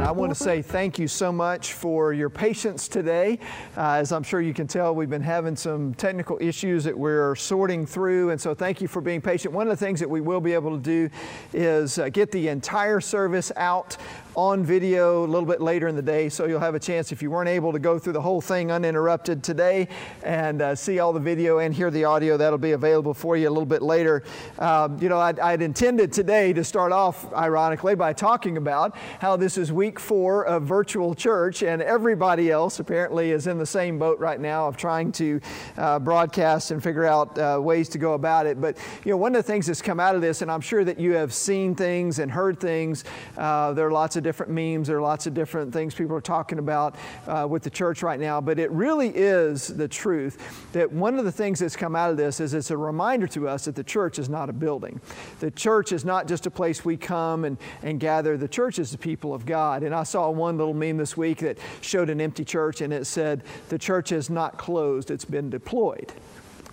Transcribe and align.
I 0.00 0.12
want 0.12 0.30
to 0.30 0.34
say 0.34 0.62
thank 0.62 0.98
you 0.98 1.06
so 1.06 1.30
much 1.30 1.74
for 1.74 2.14
your 2.14 2.30
patience 2.30 2.88
today. 2.88 3.38
Uh, 3.76 3.92
as 3.92 4.12
I'm 4.12 4.22
sure 4.22 4.40
you 4.40 4.54
can 4.54 4.66
tell, 4.66 4.94
we've 4.94 5.10
been 5.10 5.20
having 5.20 5.54
some 5.54 5.92
technical 5.94 6.38
issues 6.40 6.84
that 6.84 6.98
we're 6.98 7.34
sorting 7.36 7.84
through, 7.84 8.30
and 8.30 8.40
so 8.40 8.54
thank 8.54 8.80
you 8.80 8.88
for 8.88 9.02
being 9.02 9.20
patient. 9.20 9.52
One 9.52 9.68
of 9.68 9.78
the 9.78 9.84
things 9.84 10.00
that 10.00 10.08
we 10.08 10.22
will 10.22 10.40
be 10.40 10.54
able 10.54 10.70
to 10.70 10.82
do 10.82 11.10
is 11.52 11.98
uh, 11.98 12.08
get 12.08 12.32
the 12.32 12.48
entire 12.48 13.00
service 13.00 13.52
out 13.56 13.98
on 14.36 14.64
video 14.64 15.24
a 15.24 15.26
little 15.26 15.46
bit 15.46 15.60
later 15.60 15.88
in 15.88 15.96
the 15.96 16.02
day, 16.02 16.28
so 16.28 16.46
you'll 16.46 16.60
have 16.60 16.74
a 16.74 16.78
chance 16.78 17.12
if 17.12 17.22
you 17.22 17.30
weren't 17.30 17.48
able 17.48 17.72
to 17.72 17.78
go 17.78 17.98
through 17.98 18.12
the 18.12 18.20
whole 18.20 18.40
thing 18.40 18.70
uninterrupted 18.70 19.42
today 19.42 19.88
and 20.22 20.62
uh, 20.62 20.74
see 20.74 20.98
all 21.00 21.12
the 21.12 21.20
video 21.20 21.58
and 21.58 21.74
hear 21.74 21.90
the 21.90 22.04
audio. 22.04 22.36
That'll 22.36 22.58
be 22.58 22.72
available 22.72 23.14
for 23.14 23.36
you 23.36 23.48
a 23.48 23.50
little 23.50 23.66
bit 23.66 23.82
later. 23.82 24.22
Um, 24.58 24.98
you 25.00 25.08
know, 25.08 25.18
I'd, 25.18 25.40
I'd, 25.40 25.62
intended 25.62 26.12
today 26.12 26.52
to 26.52 26.64
start 26.64 26.92
off, 26.92 27.32
ironically, 27.32 27.94
by 27.94 28.12
talking 28.12 28.56
about 28.56 28.96
how 29.20 29.36
this 29.36 29.58
is 29.58 29.72
week 29.72 29.98
four 29.98 30.44
of 30.44 30.62
virtual 30.62 31.14
church, 31.14 31.62
and 31.62 31.82
everybody 31.82 32.50
else 32.50 32.78
apparently 32.80 33.32
is 33.32 33.46
in 33.46 33.58
the 33.58 33.66
same 33.66 33.98
boat 33.98 34.18
right 34.18 34.40
now 34.40 34.68
of 34.68 34.76
trying 34.76 35.12
to 35.12 35.40
uh, 35.76 35.98
broadcast 35.98 36.70
and 36.70 36.82
figure 36.82 37.04
out 37.04 37.36
uh, 37.38 37.58
ways 37.60 37.88
to 37.88 37.98
go 37.98 38.14
about 38.14 38.46
it. 38.46 38.60
But 38.60 38.78
you 39.04 39.10
know, 39.10 39.16
one 39.16 39.34
of 39.34 39.44
the 39.44 39.52
things 39.52 39.66
that's 39.66 39.82
come 39.82 40.00
out 40.00 40.14
of 40.14 40.20
this, 40.20 40.42
and 40.42 40.50
I'm 40.50 40.60
sure 40.60 40.84
that 40.84 40.98
you 40.98 41.12
have 41.12 41.34
seen 41.34 41.74
things 41.74 42.18
and 42.20 42.30
heard 42.30 42.60
things. 42.60 43.04
Uh, 43.36 43.72
there 43.72 43.86
are 43.86 43.92
lots 43.92 44.16
of 44.16 44.19
of 44.20 44.24
different 44.24 44.52
memes. 44.52 44.86
There 44.86 44.98
are 44.98 45.02
lots 45.02 45.26
of 45.26 45.34
different 45.34 45.72
things 45.72 45.94
people 45.94 46.14
are 46.14 46.20
talking 46.20 46.58
about 46.58 46.94
uh, 47.26 47.46
with 47.50 47.62
the 47.62 47.70
church 47.70 48.02
right 48.02 48.20
now. 48.20 48.40
But 48.40 48.58
it 48.58 48.70
really 48.70 49.08
is 49.08 49.66
the 49.68 49.88
truth 49.88 50.70
that 50.72 50.92
one 50.92 51.18
of 51.18 51.24
the 51.24 51.32
things 51.32 51.58
that's 51.58 51.76
come 51.76 51.96
out 51.96 52.10
of 52.10 52.16
this 52.16 52.38
is 52.38 52.54
it's 52.54 52.70
a 52.70 52.76
reminder 52.76 53.26
to 53.28 53.48
us 53.48 53.64
that 53.64 53.74
the 53.74 53.84
church 53.84 54.18
is 54.18 54.28
not 54.28 54.48
a 54.48 54.52
building. 54.52 55.00
The 55.40 55.50
church 55.50 55.92
is 55.92 56.04
not 56.04 56.28
just 56.28 56.46
a 56.46 56.50
place 56.50 56.84
we 56.84 56.96
come 56.96 57.44
and, 57.44 57.56
and 57.82 57.98
gather. 57.98 58.36
The 58.36 58.48
church 58.48 58.78
is 58.78 58.90
the 58.92 58.98
people 58.98 59.34
of 59.34 59.46
God. 59.46 59.82
And 59.82 59.94
I 59.94 60.04
saw 60.04 60.30
one 60.30 60.56
little 60.58 60.74
meme 60.74 60.98
this 60.98 61.16
week 61.16 61.38
that 61.38 61.58
showed 61.80 62.10
an 62.10 62.20
empty 62.20 62.44
church 62.44 62.80
and 62.80 62.92
it 62.92 63.06
said, 63.06 63.42
The 63.70 63.78
church 63.78 64.12
is 64.12 64.30
not 64.30 64.58
closed, 64.58 65.10
it's 65.10 65.24
been 65.24 65.50
deployed. 65.50 66.12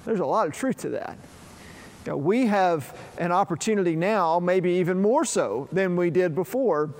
There's 0.06 0.20
a 0.20 0.26
lot 0.26 0.48
of 0.48 0.54
truth 0.54 0.78
to 0.78 0.90
that. 0.90 1.18
You 2.08 2.14
know, 2.14 2.18
we 2.18 2.46
have 2.46 2.98
an 3.18 3.34
opportunity 3.34 3.98
now, 3.98 4.40
maybe 4.40 4.72
even 4.76 5.02
more 5.02 5.26
so 5.26 5.68
than 5.74 5.98
we 5.98 6.10
did 6.10 6.34
before, 6.34 6.92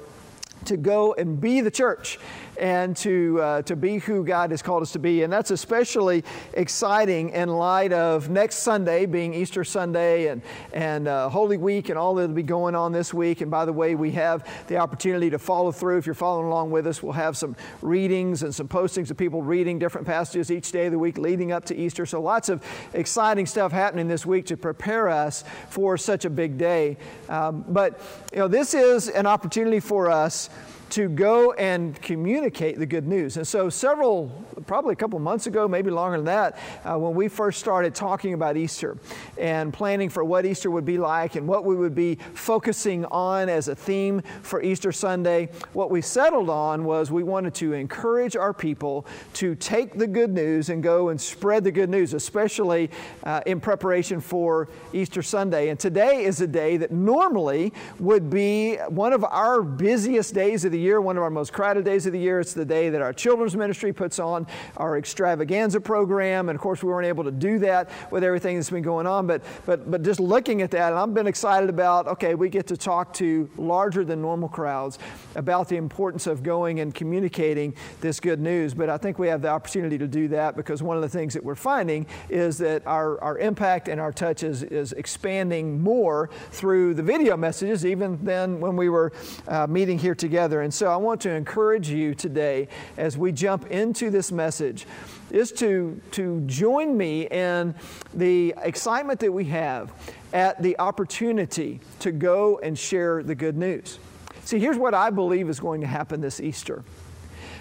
to 0.68 0.78
go 0.78 1.14
and 1.14 1.42
be 1.42 1.62
the 1.62 1.72
church 1.72 2.20
and 2.60 2.96
to, 2.98 3.42
uh, 3.42 3.62
to 3.64 3.76
be 3.76 4.00
who 4.00 4.24
God 4.24 4.52
has 4.52 4.62
called 4.62 4.82
us 4.82 4.92
to 4.94 5.00
be. 5.00 5.24
And 5.24 5.32
that's 5.32 5.52
especially 5.52 6.24
exciting 6.54 7.30
in 7.30 7.50
light 7.50 7.94
of 7.94 8.30
next 8.30 8.58
Sunday 8.58 9.06
being 9.06 9.34
Easter 9.34 9.64
Sunday 9.64 10.28
and, 10.28 10.42
and 10.74 11.08
uh, 11.08 11.30
Holy 11.30 11.58
Week 11.58 11.90
and 11.90 11.98
all 11.98 12.16
that 12.16 12.28
will 12.28 12.36
be 12.36 12.44
going 12.44 12.76
on 12.76 12.92
this 12.92 13.14
week. 13.14 13.42
And 13.42 13.52
by 13.52 13.66
the 13.66 13.74
way, 13.74 13.96
we 13.96 14.12
have 14.12 14.48
the 14.68 14.78
opportunity 14.78 15.30
to 15.30 15.40
follow 15.40 15.72
through. 15.72 15.98
If 15.98 16.06
you're 16.06 16.16
following 16.16 16.48
along 16.48 16.72
with 16.72 16.88
us, 16.88 17.02
we'll 17.02 17.14
have 17.14 17.38
some 17.38 17.56
readings 17.82 18.44
and 18.44 18.54
some 18.54 18.68
postings 18.68 19.12
of 19.12 19.18
people 19.18 19.42
reading 19.42 19.80
different 19.80 20.08
passages 20.08 20.52
each 20.52 20.72
day 20.72 20.88
of 20.88 20.92
the 20.92 21.00
week 21.00 21.18
leading 21.18 21.52
up 21.52 21.66
to 21.66 21.76
Easter. 21.76 22.06
So 22.06 22.22
lots 22.22 22.50
of 22.50 22.64
exciting 22.94 23.46
stuff 23.46 23.72
happening 23.72 24.08
this 24.08 24.26
week 24.26 24.46
to 24.48 24.58
prepare 24.58 25.10
us 25.10 25.44
for 25.70 25.98
such 25.98 26.26
a 26.26 26.30
big 26.30 26.58
day. 26.58 26.98
Um, 27.30 27.66
but 27.68 28.00
you 28.32 28.40
know, 28.40 28.48
this 28.48 28.74
is 28.74 29.10
an 29.10 29.26
opportunity 29.26 29.80
for 29.80 30.10
us 30.10 30.50
to 30.90 31.10
go 31.10 31.54
and 31.54 32.00
communicate 32.02 32.80
the 32.80 32.86
good 32.86 33.08
news. 33.08 33.38
And 33.38 33.48
so, 33.48 33.70
several, 33.70 34.28
probably 34.66 34.94
a 34.94 34.96
couple 34.96 35.20
months 35.20 35.48
ago, 35.48 35.68
maybe 35.68 35.92
longer 35.92 36.18
than 36.18 36.26
that, 36.26 36.60
uh, 36.86 36.98
when 36.98 37.14
we 37.14 37.28
first 37.28 37.60
started 37.60 37.94
talking 37.94 38.34
about 38.34 38.58
Easter 38.58 38.98
and 39.38 39.74
planning 39.74 40.10
for 40.10 40.24
what 40.24 40.46
Easter 40.46 40.72
would 40.72 40.86
be 40.86 40.98
like 40.98 41.36
and 41.36 41.48
what 41.48 41.66
we 41.66 41.76
would 41.76 41.96
be 41.96 42.16
focusing 42.34 43.06
on 43.06 43.50
as 43.50 43.68
a 43.68 43.76
theme 43.76 44.22
for 44.42 44.62
Easter 44.62 44.92
Sunday, 44.92 45.50
what 45.74 45.92
we 45.92 46.02
settled 46.02 46.50
on 46.50 46.86
was 46.86 47.12
we 47.12 47.24
wanted 47.24 47.54
to 47.56 47.74
encourage 47.74 48.36
our 48.36 48.54
people 48.54 49.06
to 49.34 49.56
take 49.56 49.98
the 49.98 50.08
good 50.08 50.32
news 50.32 50.70
and 50.70 50.82
go 50.82 51.10
and 51.10 51.20
spread 51.20 51.64
the 51.64 51.72
good 51.72 51.90
news, 51.90 52.14
especially 52.14 52.90
uh, 53.24 53.42
in 53.46 53.60
preparation 53.60 54.22
for 54.22 54.70
Easter 54.94 55.22
Sunday. 55.22 55.70
And 55.70 55.80
today 55.80 56.24
is 56.24 56.42
a 56.42 56.48
day 56.48 56.78
that 56.78 56.92
normally 56.92 57.74
would 58.00 58.30
be 58.30 58.78
one 58.88 59.14
of 59.14 59.24
our 59.24 59.62
busiest 59.62 60.34
days 60.34 60.66
of 60.66 60.72
the 60.72 60.77
the 60.78 60.84
year, 60.84 61.02
one 61.02 61.18
of 61.18 61.24
our 61.24 61.32
most 61.32 61.54
crowded 61.54 61.84
days 61.84 62.06
of 62.06 62.14
the 62.14 62.20
year. 62.20 62.40
It's 62.40 62.54
the 62.54 62.64
day 62.64 62.90
that 62.90 63.02
our 63.02 63.12
children's 63.12 63.56
ministry 63.56 63.92
puts 63.92 64.20
on 64.20 64.46
our 64.78 64.96
extravaganza 64.96 65.82
program. 65.82 66.50
And 66.50 66.56
of 66.56 66.62
course, 66.62 66.84
we 66.84 66.90
weren't 66.90 67.08
able 67.08 67.24
to 67.24 67.32
do 67.32 67.58
that 67.60 67.90
with 68.12 68.24
everything 68.24 68.58
that's 68.58 68.70
been 68.70 68.84
going 68.84 69.08
on. 69.08 69.26
But, 69.26 69.42
but, 69.66 69.90
but 69.90 70.04
just 70.04 70.20
looking 70.20 70.62
at 70.62 70.70
that, 70.72 70.92
and 70.92 71.00
I've 71.00 71.16
been 71.16 71.26
excited 71.26 71.70
about, 71.70 72.08
okay, 72.08 72.36
we 72.36 72.48
get 72.50 72.68
to 72.68 72.78
talk 72.78 73.12
to 73.16 73.50
larger 73.58 74.06
than 74.06 74.22
normal 74.22 74.50
crowds 74.50 75.00
about 75.36 75.68
the 75.68 75.78
importance 75.78 76.28
of 76.28 76.44
going 76.44 76.80
and 76.80 76.94
communicating 76.94 77.74
this 78.00 78.20
good 78.20 78.40
news. 78.40 78.76
But 78.76 78.92
I 78.92 78.98
think 78.98 79.18
we 79.18 79.28
have 79.30 79.42
the 79.42 79.50
opportunity 79.50 79.98
to 79.98 80.08
do 80.08 80.28
that 80.28 80.56
because 80.56 80.84
one 80.84 80.96
of 80.96 81.02
the 81.02 81.10
things 81.10 81.34
that 81.34 81.44
we're 81.44 81.56
finding 81.56 82.06
is 82.30 82.60
that 82.60 82.86
our, 82.86 83.20
our 83.22 83.40
impact 83.40 83.88
and 83.88 84.00
our 84.00 84.12
touch 84.12 84.44
is, 84.44 84.62
is 84.62 84.94
expanding 84.94 85.82
more 85.82 86.30
through 86.52 86.94
the 86.94 87.04
video 87.04 87.36
messages, 87.36 87.84
even 87.84 88.24
than 88.24 88.60
when 88.60 88.76
we 88.76 88.90
were 88.90 89.12
uh, 89.48 89.66
meeting 89.66 89.98
here 89.98 90.14
together. 90.14 90.67
And 90.68 90.74
so 90.74 90.88
I 90.88 90.98
want 90.98 91.22
to 91.22 91.30
encourage 91.30 91.88
you 91.88 92.14
today 92.14 92.68
as 92.98 93.18
we 93.18 93.32
jump 93.32 93.72
into 93.72 94.10
this 94.10 94.34
message 94.34 94.86
is 95.32 95.54
to, 95.54 96.02
to 96.12 96.42
join 96.42 96.98
me 96.98 97.26
in 97.28 97.74
the 98.14 98.54
excitement 98.62 99.22
that 99.22 99.32
we 99.32 99.46
have 99.46 99.94
at 100.34 100.62
the 100.62 100.78
opportunity 100.78 101.80
to 102.00 102.12
go 102.12 102.60
and 102.62 102.78
share 102.78 103.24
the 103.24 103.34
good 103.34 103.56
news. 103.56 103.98
See, 104.44 104.60
here's 104.60 104.76
what 104.78 104.94
I 104.94 105.10
believe 105.10 105.48
is 105.48 105.62
going 105.62 105.80
to 105.80 105.88
happen 105.88 106.20
this 106.20 106.42
Easter. 106.42 106.84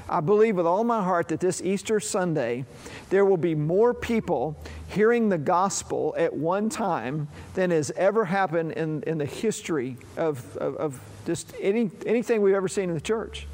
I 0.08 0.18
believe 0.18 0.56
with 0.56 0.66
all 0.66 0.82
my 0.82 1.00
heart 1.00 1.28
that 1.28 1.38
this 1.38 1.62
Easter 1.62 2.00
Sunday, 2.00 2.64
there 3.10 3.24
will 3.24 3.36
be 3.36 3.54
more 3.54 3.94
people 3.94 4.56
hearing 4.88 5.28
the 5.28 5.38
gospel 5.38 6.12
at 6.18 6.34
one 6.34 6.68
time 6.68 7.28
than 7.54 7.70
has 7.70 7.92
ever 7.92 8.24
happened 8.24 8.72
in, 8.72 9.04
in 9.04 9.18
the 9.18 9.26
history 9.26 9.96
of, 10.16 10.56
of, 10.56 10.74
of 10.74 11.00
just 11.26 11.52
any, 11.60 11.90
anything 12.06 12.40
we've 12.40 12.54
ever 12.54 12.68
seen 12.68 12.88
in 12.88 12.94
the 12.94 13.00
church. 13.00 13.46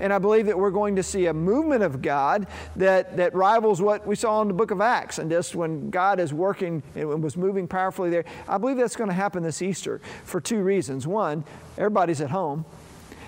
And 0.00 0.12
I 0.12 0.18
believe 0.18 0.46
that 0.46 0.58
we're 0.58 0.70
going 0.70 0.96
to 0.96 1.02
see 1.02 1.26
a 1.26 1.34
movement 1.34 1.82
of 1.82 2.02
God 2.02 2.46
that, 2.76 3.16
that 3.16 3.34
rivals 3.34 3.80
what 3.80 4.06
we 4.06 4.16
saw 4.16 4.42
in 4.42 4.48
the 4.48 4.54
book 4.54 4.70
of 4.70 4.80
Acts. 4.80 5.18
And 5.18 5.30
just 5.30 5.54
when 5.54 5.90
God 5.90 6.20
is 6.20 6.32
working 6.32 6.82
and 6.94 7.22
was 7.22 7.36
moving 7.36 7.68
powerfully 7.68 8.10
there, 8.10 8.24
I 8.48 8.58
believe 8.58 8.76
that's 8.76 8.96
going 8.96 9.10
to 9.10 9.14
happen 9.14 9.42
this 9.42 9.62
Easter 9.62 10.00
for 10.24 10.40
two 10.40 10.62
reasons. 10.62 11.06
One, 11.06 11.44
everybody's 11.76 12.20
at 12.20 12.30
home. 12.30 12.64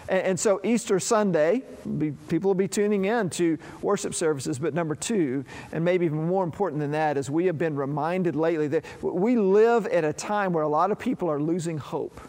And, 0.09 0.23
and 0.23 0.41
so 0.41 0.61
Easter 0.65 0.99
Sunday, 1.01 1.63
be, 1.99 2.13
people 2.13 2.49
will 2.49 2.55
be 2.55 2.69
tuning 2.69 3.05
in 3.05 3.31
to 3.31 3.59
worship 3.83 4.15
services. 4.15 4.59
But 4.59 4.75
number 4.75 4.95
two, 4.95 5.45
and 5.73 5.85
maybe 5.85 6.07
even 6.07 6.27
more 6.27 6.45
important 6.45 6.81
than 6.81 6.93
that, 6.93 7.17
is 7.17 7.31
we 7.31 7.47
have 7.47 7.59
been 7.59 7.77
reminded 7.77 8.37
lately 8.37 8.69
that 8.69 8.85
we 9.03 9.37
live 9.37 9.87
at 9.87 10.05
a 10.05 10.13
time 10.13 10.53
where 10.53 10.65
a 10.65 10.69
lot 10.69 10.91
of 10.91 10.99
people 10.99 11.31
are 11.31 11.41
losing 11.41 11.79
hope. 11.79 12.21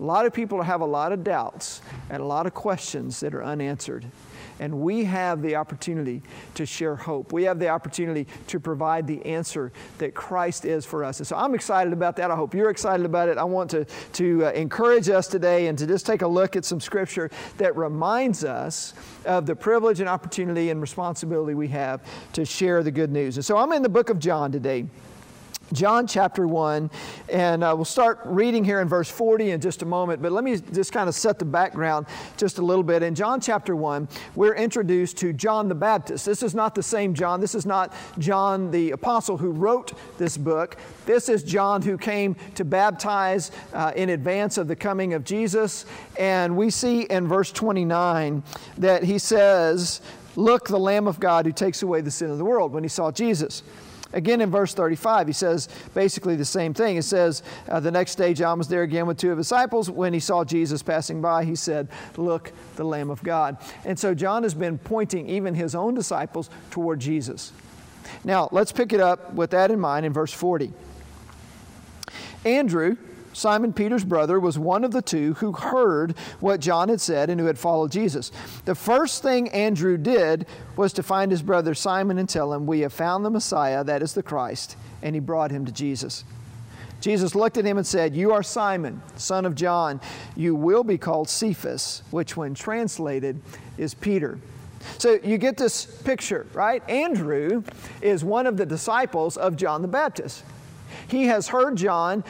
A 0.00 0.04
lot 0.04 0.24
of 0.24 0.32
people 0.32 0.62
have 0.62 0.80
a 0.80 0.86
lot 0.86 1.12
of 1.12 1.22
doubts 1.22 1.82
and 2.08 2.22
a 2.22 2.24
lot 2.24 2.46
of 2.46 2.54
questions 2.54 3.20
that 3.20 3.34
are 3.34 3.44
unanswered. 3.44 4.06
And 4.58 4.80
we 4.80 5.04
have 5.04 5.42
the 5.42 5.56
opportunity 5.56 6.22
to 6.54 6.66
share 6.66 6.96
hope. 6.96 7.32
We 7.32 7.44
have 7.44 7.58
the 7.58 7.68
opportunity 7.68 8.26
to 8.48 8.60
provide 8.60 9.06
the 9.06 9.24
answer 9.24 9.72
that 9.98 10.14
Christ 10.14 10.64
is 10.64 10.84
for 10.84 11.04
us. 11.04 11.18
And 11.18 11.26
so 11.26 11.36
I'm 11.36 11.54
excited 11.54 11.92
about 11.92 12.16
that. 12.16 12.30
I 12.30 12.36
hope 12.36 12.54
you're 12.54 12.70
excited 12.70 13.06
about 13.06 13.28
it. 13.28 13.38
I 13.38 13.44
want 13.44 13.70
to, 13.70 13.86
to 14.14 14.46
uh, 14.46 14.50
encourage 14.52 15.08
us 15.08 15.26
today 15.26 15.66
and 15.68 15.78
to 15.78 15.86
just 15.86 16.06
take 16.06 16.22
a 16.22 16.28
look 16.28 16.56
at 16.56 16.64
some 16.64 16.80
scripture 16.80 17.30
that 17.56 17.76
reminds 17.76 18.44
us 18.44 18.94
of 19.24 19.46
the 19.46 19.56
privilege 19.56 20.00
and 20.00 20.08
opportunity 20.08 20.70
and 20.70 20.80
responsibility 20.80 21.54
we 21.54 21.68
have 21.68 22.02
to 22.34 22.44
share 22.44 22.82
the 22.82 22.90
good 22.90 23.10
news. 23.10 23.36
And 23.36 23.44
so 23.44 23.56
I'm 23.56 23.72
in 23.72 23.82
the 23.82 23.88
book 23.88 24.10
of 24.10 24.18
John 24.18 24.52
today. 24.52 24.86
John 25.72 26.06
chapter 26.06 26.48
1, 26.48 26.90
and 27.28 27.62
uh, 27.62 27.72
we'll 27.76 27.84
start 27.84 28.20
reading 28.24 28.64
here 28.64 28.80
in 28.80 28.88
verse 28.88 29.08
40 29.08 29.52
in 29.52 29.60
just 29.60 29.82
a 29.82 29.86
moment, 29.86 30.20
but 30.20 30.32
let 30.32 30.42
me 30.42 30.56
just 30.56 30.92
kind 30.92 31.08
of 31.08 31.14
set 31.14 31.38
the 31.38 31.44
background 31.44 32.06
just 32.36 32.58
a 32.58 32.62
little 32.62 32.82
bit. 32.82 33.04
In 33.04 33.14
John 33.14 33.40
chapter 33.40 33.76
1, 33.76 34.08
we're 34.34 34.54
introduced 34.54 35.16
to 35.18 35.32
John 35.32 35.68
the 35.68 35.74
Baptist. 35.76 36.26
This 36.26 36.42
is 36.42 36.54
not 36.56 36.74
the 36.74 36.82
same 36.82 37.14
John. 37.14 37.40
This 37.40 37.54
is 37.54 37.66
not 37.66 37.94
John 38.18 38.72
the 38.72 38.90
apostle 38.90 39.36
who 39.36 39.50
wrote 39.50 39.92
this 40.18 40.36
book. 40.36 40.76
This 41.06 41.28
is 41.28 41.44
John 41.44 41.82
who 41.82 41.96
came 41.96 42.34
to 42.56 42.64
baptize 42.64 43.52
uh, 43.72 43.92
in 43.94 44.10
advance 44.10 44.58
of 44.58 44.66
the 44.66 44.76
coming 44.76 45.14
of 45.14 45.22
Jesus. 45.22 45.86
And 46.18 46.56
we 46.56 46.70
see 46.70 47.02
in 47.02 47.28
verse 47.28 47.52
29 47.52 48.42
that 48.78 49.04
he 49.04 49.18
says, 49.18 50.00
Look, 50.36 50.68
the 50.68 50.78
Lamb 50.78 51.06
of 51.06 51.20
God 51.20 51.46
who 51.46 51.52
takes 51.52 51.82
away 51.82 52.00
the 52.00 52.10
sin 52.10 52.30
of 52.30 52.38
the 52.38 52.44
world, 52.44 52.72
when 52.72 52.82
he 52.82 52.88
saw 52.88 53.10
Jesus. 53.10 53.62
Again, 54.12 54.40
in 54.40 54.50
verse 54.50 54.74
35, 54.74 55.28
he 55.28 55.32
says 55.32 55.68
basically 55.94 56.34
the 56.34 56.44
same 56.44 56.74
thing. 56.74 56.96
It 56.96 57.04
says, 57.04 57.42
uh, 57.68 57.78
The 57.78 57.90
next 57.90 58.16
day, 58.16 58.34
John 58.34 58.58
was 58.58 58.68
there 58.68 58.82
again 58.82 59.06
with 59.06 59.18
two 59.18 59.30
of 59.30 59.38
his 59.38 59.46
disciples. 59.46 59.88
When 59.88 60.12
he 60.12 60.20
saw 60.20 60.44
Jesus 60.44 60.82
passing 60.82 61.20
by, 61.20 61.44
he 61.44 61.54
said, 61.54 61.88
Look, 62.16 62.52
the 62.76 62.84
Lamb 62.84 63.10
of 63.10 63.22
God. 63.22 63.58
And 63.84 63.98
so 63.98 64.14
John 64.14 64.42
has 64.42 64.54
been 64.54 64.78
pointing 64.78 65.28
even 65.28 65.54
his 65.54 65.74
own 65.74 65.94
disciples 65.94 66.50
toward 66.70 67.00
Jesus. 67.00 67.52
Now, 68.24 68.48
let's 68.50 68.72
pick 68.72 68.92
it 68.92 69.00
up 69.00 69.32
with 69.34 69.50
that 69.50 69.70
in 69.70 69.78
mind 69.78 70.04
in 70.04 70.12
verse 70.12 70.32
40. 70.32 70.72
Andrew, 72.44 72.96
Simon 73.32 73.72
Peter's 73.72 74.04
brother, 74.04 74.40
was 74.40 74.58
one 74.58 74.84
of 74.84 74.90
the 74.90 75.02
two 75.02 75.34
who 75.34 75.52
heard 75.52 76.16
what 76.40 76.60
John 76.60 76.88
had 76.88 77.00
said 77.00 77.30
and 77.30 77.40
who 77.40 77.46
had 77.46 77.58
followed 77.58 77.92
Jesus. 77.92 78.32
The 78.64 78.74
first 78.74 79.22
thing 79.22 79.48
Andrew 79.50 79.96
did 79.96 80.46
was 80.76 80.92
to 80.94 81.02
find 81.02 81.30
his 81.30 81.42
brother 81.42 81.74
Simon 81.74 82.18
and 82.18 82.28
tell 82.28 82.52
him, 82.52 82.66
We 82.66 82.80
have 82.80 82.92
found 82.92 83.24
the 83.24 83.30
Messiah, 83.30 83.84
that 83.84 84.02
is 84.02 84.14
the 84.14 84.22
Christ. 84.22 84.76
And 85.02 85.14
he 85.14 85.20
brought 85.20 85.50
him 85.50 85.64
to 85.66 85.72
Jesus. 85.72 86.24
Jesus 87.00 87.34
looked 87.34 87.56
at 87.56 87.64
him 87.64 87.78
and 87.78 87.86
said, 87.86 88.14
You 88.14 88.32
are 88.32 88.42
Simon, 88.42 89.00
son 89.16 89.46
of 89.46 89.54
John. 89.54 90.00
You 90.36 90.54
will 90.54 90.84
be 90.84 90.98
called 90.98 91.28
Cephas, 91.28 92.02
which, 92.10 92.36
when 92.36 92.54
translated, 92.54 93.40
is 93.78 93.94
Peter. 93.94 94.38
So 94.98 95.18
you 95.22 95.38
get 95.38 95.56
this 95.56 95.84
picture, 95.84 96.46
right? 96.52 96.86
Andrew 96.88 97.62
is 98.00 98.24
one 98.24 98.46
of 98.46 98.56
the 98.56 98.66
disciples 98.66 99.36
of 99.36 99.56
John 99.56 99.82
the 99.82 99.88
Baptist. 99.88 100.44
He 101.08 101.24
has 101.24 101.48
heard 101.48 101.76
John 101.76 102.24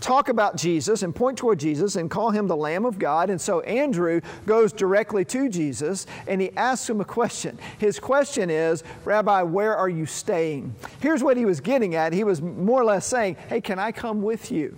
talk 0.00 0.28
about 0.28 0.56
Jesus 0.56 1.02
and 1.02 1.14
point 1.14 1.38
toward 1.38 1.60
Jesus 1.60 1.96
and 1.96 2.10
call 2.10 2.30
him 2.30 2.46
the 2.48 2.56
Lamb 2.56 2.84
of 2.84 2.98
God. 2.98 3.30
And 3.30 3.40
so 3.40 3.60
Andrew 3.60 4.20
goes 4.46 4.72
directly 4.72 5.24
to 5.26 5.48
Jesus 5.48 6.06
and 6.26 6.40
he 6.40 6.50
asks 6.56 6.88
him 6.88 7.00
a 7.00 7.04
question. 7.04 7.58
His 7.78 8.00
question 8.00 8.50
is, 8.50 8.82
Rabbi, 9.04 9.42
where 9.42 9.76
are 9.76 9.88
you 9.88 10.06
staying? 10.06 10.74
Here's 11.00 11.22
what 11.22 11.36
he 11.36 11.44
was 11.44 11.60
getting 11.60 11.94
at. 11.94 12.12
He 12.12 12.24
was 12.24 12.40
more 12.40 12.80
or 12.80 12.84
less 12.84 13.06
saying, 13.06 13.36
Hey, 13.48 13.60
can 13.60 13.78
I 13.78 13.92
come 13.92 14.22
with 14.22 14.50
you? 14.50 14.76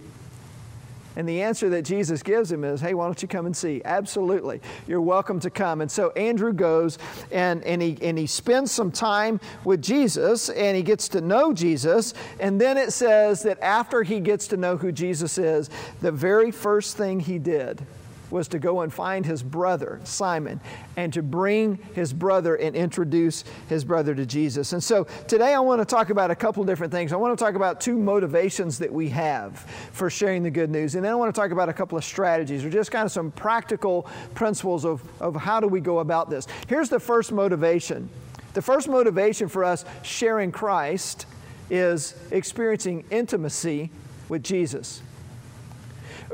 And 1.17 1.29
the 1.29 1.43
answer 1.43 1.69
that 1.71 1.83
Jesus 1.83 2.23
gives 2.23 2.51
him 2.51 2.65
is, 2.65 2.81
hey, 2.81 2.95
why 2.95 3.07
don't 3.07 3.21
you 3.21 3.29
come 3.29 3.47
and 3.47 3.57
see? 3.57 3.83
Absolutely. 3.85 4.61
You're 4.87 5.01
welcome 5.01 5.41
to 5.41 5.51
come. 5.51 5.81
And 5.81 5.91
so 5.91 6.11
Andrew 6.11 6.53
goes 6.53 6.99
and, 7.31 7.63
and, 7.65 7.83
he, 7.83 7.99
and 8.03 8.19
he 8.19 8.27
spends 8.27 8.71
some 8.71 8.91
time 8.91 9.41
with 9.65 9.83
Jesus 9.83 10.49
and 10.49 10.77
he 10.77 10.83
gets 10.83 11.09
to 11.09 11.21
know 11.21 11.53
Jesus. 11.53 12.15
And 12.41 12.61
then 12.61 12.77
it 12.77 12.93
says 12.93 13.43
that 13.43 13.61
after 13.61 14.03
he 14.03 14.21
gets 14.21 14.49
to 14.49 14.57
know 14.57 14.77
who 14.77 14.93
Jesus 14.93 15.39
is, 15.39 15.71
the 16.01 16.13
very 16.13 16.51
first 16.51 16.97
thing 16.97 17.21
he 17.21 17.39
did 17.39 17.85
was 18.33 18.49
to 18.49 18.59
go 18.59 18.81
and 18.81 18.93
find 18.93 19.27
his 19.27 19.43
brother, 19.43 20.01
Simon, 20.05 20.61
and 20.97 21.13
to 21.13 21.23
bring 21.23 21.77
his 21.95 22.13
brother 22.13 22.57
and 22.57 22.75
introduce 22.75 23.45
his 23.69 23.85
brother 23.85 24.15
to 24.15 24.25
Jesus. 24.25 24.73
And 24.73 24.83
so 24.83 25.05
today 25.29 25.53
I 25.53 25.61
want 25.61 25.81
to 25.81 25.85
talk 25.85 26.11
about 26.11 26.31
a 26.31 26.35
couple 26.35 26.65
different 26.65 26.93
things. 26.93 27.13
I 27.13 27.17
want 27.17 27.39
to 27.39 27.45
talk 27.45 27.55
about 27.55 27.81
two 27.81 27.99
motivations 27.99 28.79
that 28.79 28.91
we 28.91 29.11
have 29.11 29.61
for 29.93 30.09
sharing 30.09 30.43
the 30.43 30.51
good 30.51 30.71
news. 30.71 30.95
And 30.95 31.05
then 31.05 31.13
I 31.13 31.15
want 31.15 31.33
to 31.33 31.39
talk 31.39 31.51
about 31.51 31.69
a 31.69 31.73
couple 31.75 31.99
of 31.99 32.05
strategies 32.05 32.65
or 32.65 32.71
just 32.71 32.91
kind 32.91 33.05
of 33.05 33.13
some 33.13 33.31
practical 33.31 34.09
principles 34.35 34.87
of, 34.87 35.03
of 35.21 35.37
how 35.37 35.61
do 35.61 35.69
we 35.69 35.81
go 35.81 35.99
about 35.99 36.31
this. 36.31 36.47
Here's 36.67 36.89
the 36.89 37.01
first 37.01 37.33
motivation. 37.33 38.09
The 38.55 38.63
first 38.63 38.89
motivation 38.89 39.49
for 39.49 39.63
us 39.63 39.85
sharing 40.03 40.53
Christ 40.53 41.27
is 41.69 42.15
experiencing 42.31 43.05
intimacy 43.11 43.91
with 44.29 44.43
Jesus 44.43 45.03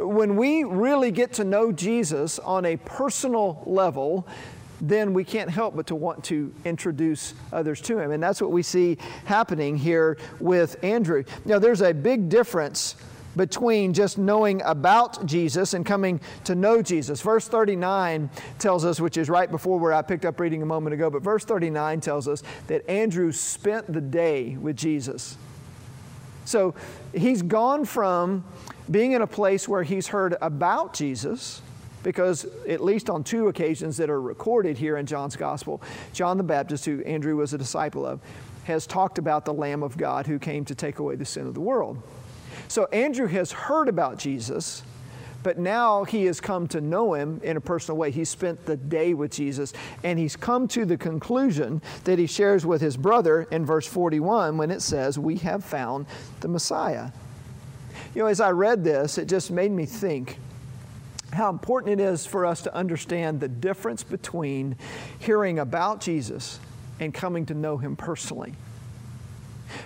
when 0.00 0.36
we 0.36 0.64
really 0.64 1.10
get 1.10 1.32
to 1.34 1.44
know 1.44 1.72
Jesus 1.72 2.38
on 2.38 2.64
a 2.64 2.76
personal 2.76 3.62
level, 3.66 4.26
then 4.80 5.12
we 5.12 5.24
can't 5.24 5.50
help 5.50 5.74
but 5.74 5.86
to 5.88 5.94
want 5.94 6.22
to 6.24 6.52
introduce 6.64 7.34
others 7.52 7.80
to 7.82 7.98
him. 7.98 8.12
And 8.12 8.22
that's 8.22 8.40
what 8.40 8.52
we 8.52 8.62
see 8.62 8.98
happening 9.24 9.76
here 9.76 10.18
with 10.40 10.82
Andrew. 10.84 11.24
Now, 11.44 11.58
there's 11.58 11.82
a 11.82 11.92
big 11.92 12.28
difference 12.28 12.94
between 13.36 13.92
just 13.92 14.18
knowing 14.18 14.62
about 14.62 15.24
Jesus 15.26 15.74
and 15.74 15.86
coming 15.86 16.20
to 16.44 16.54
know 16.54 16.82
Jesus. 16.82 17.20
Verse 17.20 17.46
39 17.46 18.30
tells 18.58 18.84
us, 18.84 19.00
which 19.00 19.16
is 19.16 19.28
right 19.28 19.50
before 19.50 19.78
where 19.78 19.92
I 19.92 20.02
picked 20.02 20.24
up 20.24 20.40
reading 20.40 20.62
a 20.62 20.66
moment 20.66 20.94
ago, 20.94 21.08
but 21.08 21.22
verse 21.22 21.44
39 21.44 22.00
tells 22.00 22.26
us 22.26 22.42
that 22.66 22.88
Andrew 22.88 23.30
spent 23.30 23.92
the 23.92 24.00
day 24.00 24.56
with 24.56 24.76
Jesus. 24.76 25.36
So 26.44 26.74
he's 27.14 27.42
gone 27.42 27.84
from 27.84 28.44
being 28.90 29.12
in 29.12 29.22
a 29.22 29.26
place 29.26 29.68
where 29.68 29.82
he's 29.82 30.08
heard 30.08 30.36
about 30.40 30.94
Jesus, 30.94 31.62
because 32.02 32.46
at 32.68 32.82
least 32.82 33.10
on 33.10 33.24
two 33.24 33.48
occasions 33.48 33.96
that 33.98 34.08
are 34.08 34.20
recorded 34.20 34.78
here 34.78 34.96
in 34.96 35.06
John's 35.06 35.36
Gospel, 35.36 35.82
John 36.12 36.36
the 36.36 36.44
Baptist, 36.44 36.84
who 36.84 37.02
Andrew 37.02 37.36
was 37.36 37.52
a 37.52 37.58
disciple 37.58 38.06
of, 38.06 38.20
has 38.64 38.86
talked 38.86 39.18
about 39.18 39.44
the 39.44 39.52
Lamb 39.52 39.82
of 39.82 39.96
God 39.96 40.26
who 40.26 40.38
came 40.38 40.64
to 40.66 40.74
take 40.74 40.98
away 40.98 41.16
the 41.16 41.24
sin 41.24 41.46
of 41.46 41.54
the 41.54 41.60
world. 41.60 42.00
So 42.68 42.84
Andrew 42.86 43.26
has 43.26 43.50
heard 43.50 43.88
about 43.88 44.18
Jesus, 44.18 44.82
but 45.42 45.58
now 45.58 46.04
he 46.04 46.26
has 46.26 46.40
come 46.40 46.66
to 46.68 46.80
know 46.80 47.14
him 47.14 47.40
in 47.42 47.56
a 47.56 47.60
personal 47.60 47.96
way. 47.96 48.10
He 48.10 48.24
spent 48.24 48.66
the 48.66 48.76
day 48.76 49.14
with 49.14 49.30
Jesus, 49.32 49.72
and 50.04 50.18
he's 50.18 50.36
come 50.36 50.68
to 50.68 50.84
the 50.84 50.98
conclusion 50.98 51.80
that 52.04 52.18
he 52.18 52.26
shares 52.26 52.66
with 52.66 52.80
his 52.80 52.96
brother 52.96 53.44
in 53.50 53.64
verse 53.64 53.86
41 53.86 54.58
when 54.58 54.70
it 54.70 54.82
says, 54.82 55.18
We 55.18 55.36
have 55.36 55.64
found 55.64 56.06
the 56.40 56.48
Messiah. 56.48 57.10
You 58.14 58.22
know, 58.22 58.26
as 58.26 58.40
I 58.40 58.50
read 58.50 58.84
this, 58.84 59.18
it 59.18 59.28
just 59.28 59.50
made 59.50 59.70
me 59.70 59.86
think 59.86 60.38
how 61.32 61.50
important 61.50 62.00
it 62.00 62.02
is 62.02 62.24
for 62.24 62.46
us 62.46 62.62
to 62.62 62.74
understand 62.74 63.40
the 63.40 63.48
difference 63.48 64.02
between 64.02 64.76
hearing 65.18 65.58
about 65.58 66.00
Jesus 66.00 66.58
and 67.00 67.12
coming 67.12 67.46
to 67.46 67.54
know 67.54 67.76
Him 67.76 67.96
personally. 67.96 68.54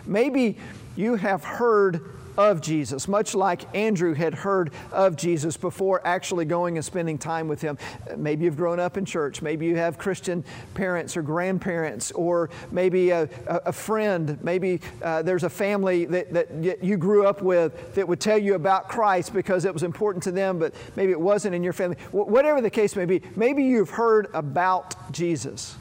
Maybe 0.07 0.57
you 0.97 1.17
have 1.17 1.43
heard 1.43 2.01
of 2.37 2.61
Jesus, 2.61 3.09
much 3.09 3.35
like 3.35 3.63
Andrew 3.75 4.15
had 4.15 4.35
heard 4.35 4.73
of 4.91 5.17
Jesus 5.17 5.57
before 5.57 6.01
actually 6.05 6.45
going 6.45 6.77
and 6.77 6.85
spending 6.85 7.19
time 7.19 7.49
with 7.49 7.61
him. 7.61 7.79
Maybe 8.17 8.45
you've 8.45 8.57
grown 8.57 8.81
up 8.81 8.97
in 8.97 9.05
church, 9.05 9.43
maybe 9.43 9.67
you 9.67 9.77
have 9.77 9.99
Christian 9.99 10.45
parents 10.75 11.17
or 11.17 11.23
grandparents, 11.23 12.11
or 12.13 12.51
maybe 12.71 13.11
a, 13.11 13.29
a 13.47 13.73
friend, 13.73 14.39
maybe 14.43 14.81
uh, 15.03 15.23
there's 15.23 15.45
a 15.45 15.51
family 15.51 16.05
that, 16.07 16.33
that 16.33 16.83
you 16.83 16.97
grew 16.97 17.27
up 17.27 17.43
with 17.43 17.95
that 17.95 18.07
would 18.07 18.21
tell 18.21 18.39
you 18.39 18.55
about 18.55 18.89
Christ 18.89 19.33
because 19.33 19.65
it 19.65 19.73
was 19.73 19.83
important 19.83 20.23
to 20.25 20.31
them, 20.31 20.59
but 20.59 20.75
maybe 20.97 21.13
it 21.13 21.21
wasn't 21.21 21.55
in 21.55 21.63
your 21.63 21.73
family. 21.73 21.97
Whatever 22.11 22.61
the 22.61 22.71
case 22.71 22.97
may 22.97 23.05
be, 23.05 23.23
maybe 23.37 23.63
you've 23.63 23.91
heard 23.91 24.29
about 24.35 25.13
Jesus. 25.13 25.77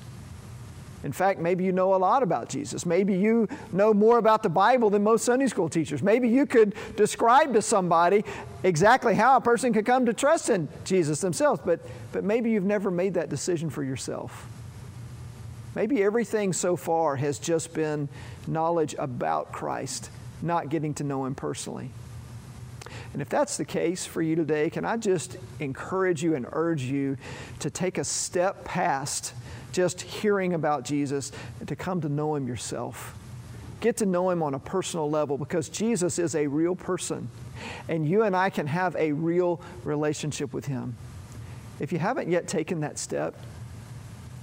In 1.03 1.11
fact, 1.11 1.39
maybe 1.39 1.63
you 1.63 1.71
know 1.71 1.95
a 1.95 1.97
lot 1.97 2.21
about 2.21 2.47
Jesus. 2.47 2.85
Maybe 2.85 3.15
you 3.15 3.47
know 3.71 3.93
more 3.93 4.19
about 4.19 4.43
the 4.43 4.49
Bible 4.49 4.89
than 4.89 5.03
most 5.03 5.25
Sunday 5.25 5.47
school 5.47 5.67
teachers. 5.67 6.03
Maybe 6.03 6.29
you 6.29 6.45
could 6.45 6.75
describe 6.95 7.53
to 7.53 7.61
somebody 7.61 8.23
exactly 8.63 9.15
how 9.15 9.37
a 9.37 9.41
person 9.41 9.73
could 9.73 9.85
come 9.85 10.05
to 10.05 10.13
trust 10.13 10.49
in 10.49 10.67
Jesus 10.85 11.19
themselves, 11.21 11.59
but, 11.65 11.79
but 12.11 12.23
maybe 12.23 12.51
you've 12.51 12.63
never 12.63 12.91
made 12.91 13.15
that 13.15 13.29
decision 13.29 13.69
for 13.69 13.83
yourself. 13.83 14.47
Maybe 15.73 16.03
everything 16.03 16.53
so 16.53 16.75
far 16.75 17.15
has 17.15 17.39
just 17.39 17.73
been 17.73 18.09
knowledge 18.45 18.93
about 18.99 19.51
Christ, 19.51 20.09
not 20.41 20.69
getting 20.69 20.93
to 20.95 21.03
know 21.03 21.25
Him 21.25 21.33
personally. 21.33 21.89
And 23.13 23.21
if 23.21 23.29
that's 23.29 23.57
the 23.57 23.65
case 23.65 24.05
for 24.05 24.21
you 24.21 24.35
today, 24.35 24.69
can 24.69 24.85
I 24.85 24.97
just 24.97 25.37
encourage 25.59 26.23
you 26.23 26.35
and 26.35 26.45
urge 26.51 26.83
you 26.83 27.17
to 27.59 27.69
take 27.69 27.97
a 27.97 28.03
step 28.03 28.63
past 28.65 29.33
just 29.71 30.01
hearing 30.01 30.53
about 30.53 30.83
Jesus 30.83 31.31
and 31.59 31.67
to 31.67 31.75
come 31.75 32.01
to 32.01 32.09
know 32.09 32.35
Him 32.35 32.47
yourself. 32.47 33.15
Get 33.79 33.97
to 33.97 34.05
know 34.05 34.29
Him 34.29 34.43
on 34.43 34.53
a 34.53 34.59
personal 34.59 35.09
level 35.09 35.37
because 35.37 35.69
Jesus 35.69 36.19
is 36.19 36.35
a 36.35 36.47
real 36.47 36.75
person 36.75 37.29
and 37.87 38.07
you 38.07 38.23
and 38.23 38.35
I 38.35 38.49
can 38.49 38.67
have 38.67 38.95
a 38.95 39.11
real 39.11 39.61
relationship 39.83 40.53
with 40.53 40.65
Him. 40.65 40.95
If 41.79 41.91
you 41.91 41.99
haven't 41.99 42.29
yet 42.29 42.47
taken 42.47 42.81
that 42.81 42.99
step, 42.99 43.35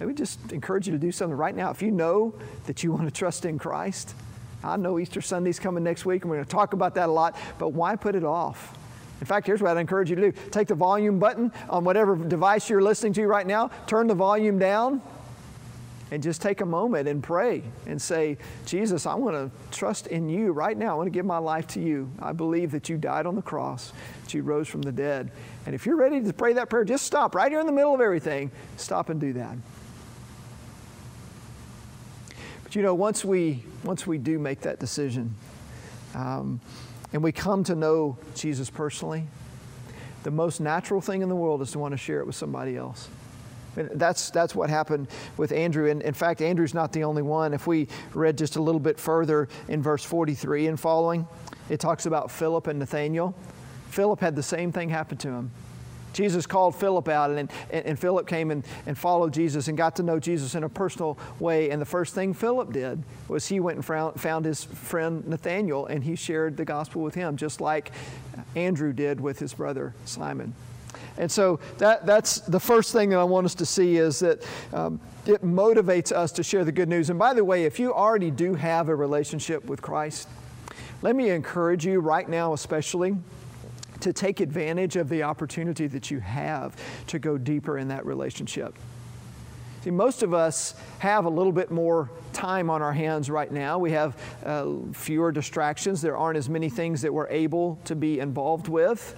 I 0.01 0.07
would 0.07 0.17
just 0.17 0.53
encourage 0.53 0.87
you 0.87 0.93
to 0.93 0.99
do 0.99 1.11
something 1.11 1.37
right 1.37 1.55
now. 1.55 1.71
If 1.71 1.83
you 1.83 1.91
know 1.91 2.35
that 2.67 2.83
you 2.83 2.93
want 2.93 3.07
to 3.07 3.11
trust 3.11 3.45
in 3.45 3.59
Christ, 3.59 4.15
I 4.63 4.77
know 4.77 4.99
Easter 4.99 5.21
Sunday's 5.21 5.59
coming 5.59 5.85
next 5.85 6.05
week 6.05 6.23
and 6.23 6.31
we're 6.31 6.37
going 6.37 6.47
to 6.47 6.51
talk 6.51 6.73
about 6.73 6.95
that 6.97 7.09
a 7.09 7.13
lot, 7.13 7.37
but 7.59 7.71
why 7.71 7.97
put 7.97 8.15
it 8.15 8.25
off? 8.25 8.77
In 9.21 9.27
fact, 9.27 9.47
here's 9.47 9.61
what 9.61 9.77
I'd 9.77 9.81
encourage 9.81 10.11
you 10.11 10.17
to 10.17 10.31
do 10.31 10.39
take 10.51 10.69
the 10.69 10.75
volume 10.75 11.19
button 11.19 11.53
on 11.69 11.85
whatever 11.85 12.17
device 12.17 12.71
you're 12.71 12.83
listening 12.83 13.13
to 13.15 13.27
right 13.27 13.47
now, 13.47 13.71
turn 13.87 14.07
the 14.07 14.15
volume 14.15 14.59
down, 14.59 15.03
and 16.11 16.23
just 16.23 16.41
take 16.41 16.61
a 16.61 16.67
moment 16.67 17.09
and 17.09 17.23
pray 17.23 17.63
and 17.87 18.01
say, 18.01 18.39
Jesus, 18.65 19.07
I 19.07 19.15
want 19.15 19.37
to 19.37 19.77
trust 19.77 20.07
in 20.07 20.29
you 20.29 20.53
right 20.53 20.77
now. 20.77 20.93
I 20.93 20.95
want 20.95 21.07
to 21.07 21.11
give 21.11 21.27
my 21.27 21.39
life 21.39 21.67
to 21.69 21.81
you. 21.81 22.11
I 22.21 22.33
believe 22.33 22.71
that 22.71 22.89
you 22.89 22.97
died 22.97 23.27
on 23.27 23.37
the 23.37 23.43
cross, 23.43 23.93
that 24.25 24.33
you 24.33 24.43
rose 24.43 24.69
from 24.69 24.83
the 24.83 24.93
dead. 24.93 25.31
And 25.67 25.75
if 25.75 25.85
you're 25.85 25.97
ready 25.97 26.23
to 26.23 26.33
pray 26.33 26.55
that 26.55 26.71
prayer, 26.71 26.85
just 26.85 27.05
stop 27.05 27.35
right 27.35 27.51
here 27.51 27.61
in 27.61 27.67
the 27.67 27.73
middle 27.73 27.95
of 27.95 28.01
everything. 28.01 28.51
Stop 28.77 29.11
and 29.11 29.21
do 29.21 29.35
that. 29.35 29.57
But 32.65 32.75
you 32.75 32.83
know, 32.83 32.95
once 32.95 33.25
we, 33.25 33.65
once 33.85 34.07
we 34.07 34.19
do 34.19 34.39
make 34.39 34.61
that 34.61 34.79
decision 34.79 35.35
um, 36.15 36.61
and 37.13 37.23
we 37.23 37.33
come 37.33 37.65
to 37.65 37.75
know 37.75 38.19
Jesus 38.35 38.71
personally, 38.71 39.25
the 40.23 40.31
most 40.31 40.61
natural 40.61 41.01
thing 41.01 41.23
in 41.23 41.29
the 41.29 41.37
world 41.37 41.63
is 41.63 41.71
to 41.73 41.79
want 41.79 41.93
to 41.93 41.99
share 41.99 42.21
it 42.21 42.27
with 42.27 42.35
somebody 42.35 42.77
else. 42.77 43.09
And 43.79 43.91
that's, 43.99 44.31
that's 44.31 44.55
what 44.55 44.69
happened 44.69 45.09
with 45.37 45.53
Andrew. 45.53 45.89
And 45.89 46.03
in 46.03 46.15
fact, 46.15 46.43
Andrew's 46.43 46.75
not 46.75 46.93
the 46.93 47.05
only 47.05 47.23
one. 47.23 47.55
If 47.55 47.67
we 47.67 47.89
read 48.13 48.37
just 48.37 48.57
a 48.57 48.63
little 48.63 48.81
bit 48.81 48.99
further 48.99 49.49
in 49.69 49.83
verse 49.83 50.05
43 50.05 50.67
and 50.67 50.81
following, 50.81 51.27
it 51.71 51.81
talks 51.81 52.07
about 52.07 52.31
Philip 52.31 52.67
and 52.67 52.79
Nathaniel. 52.79 53.35
Philip 53.91 54.21
had 54.21 54.37
the 54.37 54.43
same 54.43 54.73
thing 54.73 54.89
happen 54.89 55.17
to 55.19 55.29
him. 55.29 55.51
Jesus 56.13 56.47
called 56.47 56.75
Philip 56.75 57.07
out, 57.09 57.31
and, 57.31 57.51
and, 57.71 57.87
and, 57.87 57.99
Philip 57.99 58.27
came 58.27 58.51
and, 58.51 58.65
and 58.87 58.97
followed 58.97 59.33
Jesus 59.33 59.69
and 59.69 59.77
got 59.77 59.97
to 59.97 60.03
know 60.03 60.19
Jesus 60.19 60.55
in 60.55 60.65
a 60.65 60.69
personal 60.69 61.19
way. 61.39 61.71
And 61.71 61.81
the 61.81 61.87
first 61.87 62.15
thing 62.15 62.35
Philip 62.35 62.73
did 62.73 63.03
was 63.29 63.47
he 63.47 63.61
went 63.61 63.77
and 63.77 63.85
found, 63.85 64.21
found 64.21 64.45
his 64.45 64.65
friend 64.65 65.27
Nathaniel, 65.29 65.87
and 65.87 66.03
he 66.03 66.17
shared 66.17 66.57
the 66.57 66.65
gospel 66.65 67.03
with 67.03 67.15
him, 67.15 67.37
just 67.37 67.61
like 67.61 67.93
Andrew 68.57 68.93
did 68.93 69.21
with 69.21 69.39
his 69.39 69.55
brother 69.55 69.95
Simon. 70.07 70.55
And 71.19 71.31
so 71.31 71.59
that, 71.79 72.07
that's 72.07 72.41
the 72.41 72.61
first 72.61 72.93
thing 72.93 73.11
that 73.11 73.19
I 73.19 73.25
want 73.25 73.45
us 73.45 73.55
to 73.57 73.67
see 73.67 73.97
is 73.97 74.21
that 74.21 74.47
um, 74.73 75.01
it 75.27 75.43
motivates 75.43 76.13
us 76.13 76.33
to 76.33 76.43
share 76.43 76.65
the 76.65 76.73
good 76.73 76.89
news. 76.89 77.11
And 77.11 77.19
by 77.19 77.35
the 77.35 77.45
way, 77.45 77.65
if 77.65 77.79
you 77.79 77.93
already 77.93 78.31
do 78.31 78.55
have 78.55 78.89
a 78.89 78.95
relationship 78.95 79.65
with 79.65 79.83
Christ, 79.83 80.29
let 81.03 81.17
me 81.17 81.31
encourage 81.31 81.85
you 81.85 82.01
right 82.01 82.29
now, 82.29 82.53
especially, 82.53 83.17
to 84.01 84.13
take 84.13 84.41
advantage 84.41 84.97
of 84.97 85.09
the 85.09 85.25
opportunity 85.25 85.89
that 85.89 86.11
you 86.11 86.21
have 86.21 86.77
to 87.09 87.19
go 87.19 87.37
deeper 87.37 87.79
in 87.79 87.89
that 87.89 88.07
relationship. 88.07 88.75
See, 89.83 89.91
most 89.91 90.23
of 90.23 90.35
us 90.35 90.75
have 90.99 91.25
a 91.25 91.29
little 91.29 91.53
bit 91.53 91.71
more 91.71 92.11
time 92.33 92.71
on 92.71 92.83
our 92.83 92.93
hands 92.93 93.31
right 93.31 93.51
now. 93.51 93.79
We 93.79 93.93
have 93.93 94.17
uh, 94.45 94.73
fewer 94.93 95.33
distractions. 95.33 96.01
There 96.01 96.17
aren't 96.17 96.37
as 96.37 96.49
many 96.49 96.69
things 96.69 97.03
that 97.03 97.13
we're 97.13 97.29
able 97.29 97.79
to 97.85 97.97
be 97.97 98.21
involved 98.21 98.69
with. 98.69 99.17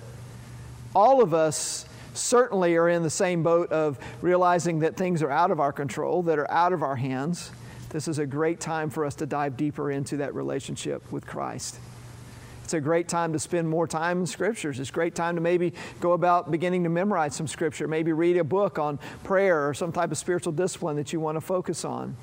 All 0.95 1.23
of 1.23 1.35
us 1.35 1.87
certainly 2.14 2.76
are 2.76 2.88
in 2.88 3.02
the 3.02 3.11
same 3.11 3.43
boat 3.43 3.71
of 3.73 3.99
realizing 4.21 4.81
that 4.81 4.97
things 4.97 5.23
are 5.23 5.31
out 5.31 5.50
of 5.50 5.61
our 5.61 5.73
control, 5.73 6.23
that 6.25 6.38
are 6.38 6.50
out 6.50 6.73
of 6.73 6.83
our 6.83 6.97
hands. 6.97 7.50
This 7.90 8.07
is 8.07 8.19
a 8.19 8.26
great 8.26 8.61
time 8.61 8.90
for 8.90 9.05
us 9.05 9.14
to 9.17 9.26
dive 9.26 9.57
deeper 9.57 9.90
into 9.90 10.19
that 10.19 10.35
relationship 10.35 11.11
with 11.11 11.26
Christ. 11.26 11.79
It's 12.71 12.75
a 12.75 12.81
great 12.81 13.09
time 13.09 13.33
to 13.33 13.38
spend 13.40 13.69
more 13.69 13.88
time 13.88 14.21
in 14.21 14.26
scriptures. 14.26 14.79
It's 14.79 14.90
a 14.90 14.93
great 14.93 15.17
time 15.17 15.35
to 15.35 15.40
maybe 15.40 15.73
go 16.00 16.12
about 16.12 16.52
beginning 16.52 16.85
to 16.85 16.88
memorize 16.88 17.35
some 17.35 17.49
scripture, 17.49 17.88
maybe 17.88 18.12
read 18.12 18.37
a 18.37 18.45
book 18.45 18.79
on 18.79 19.00
prayer 19.25 19.69
or 19.69 19.75
some 19.75 19.90
type 19.90 20.12
of 20.12 20.19
spiritual 20.19 20.52
discipline 20.52 20.95
that 20.95 21.12
you 21.12 21.19
want 21.19 21.35
to 21.35 21.40
focus 21.40 21.85
on. 21.85 22.17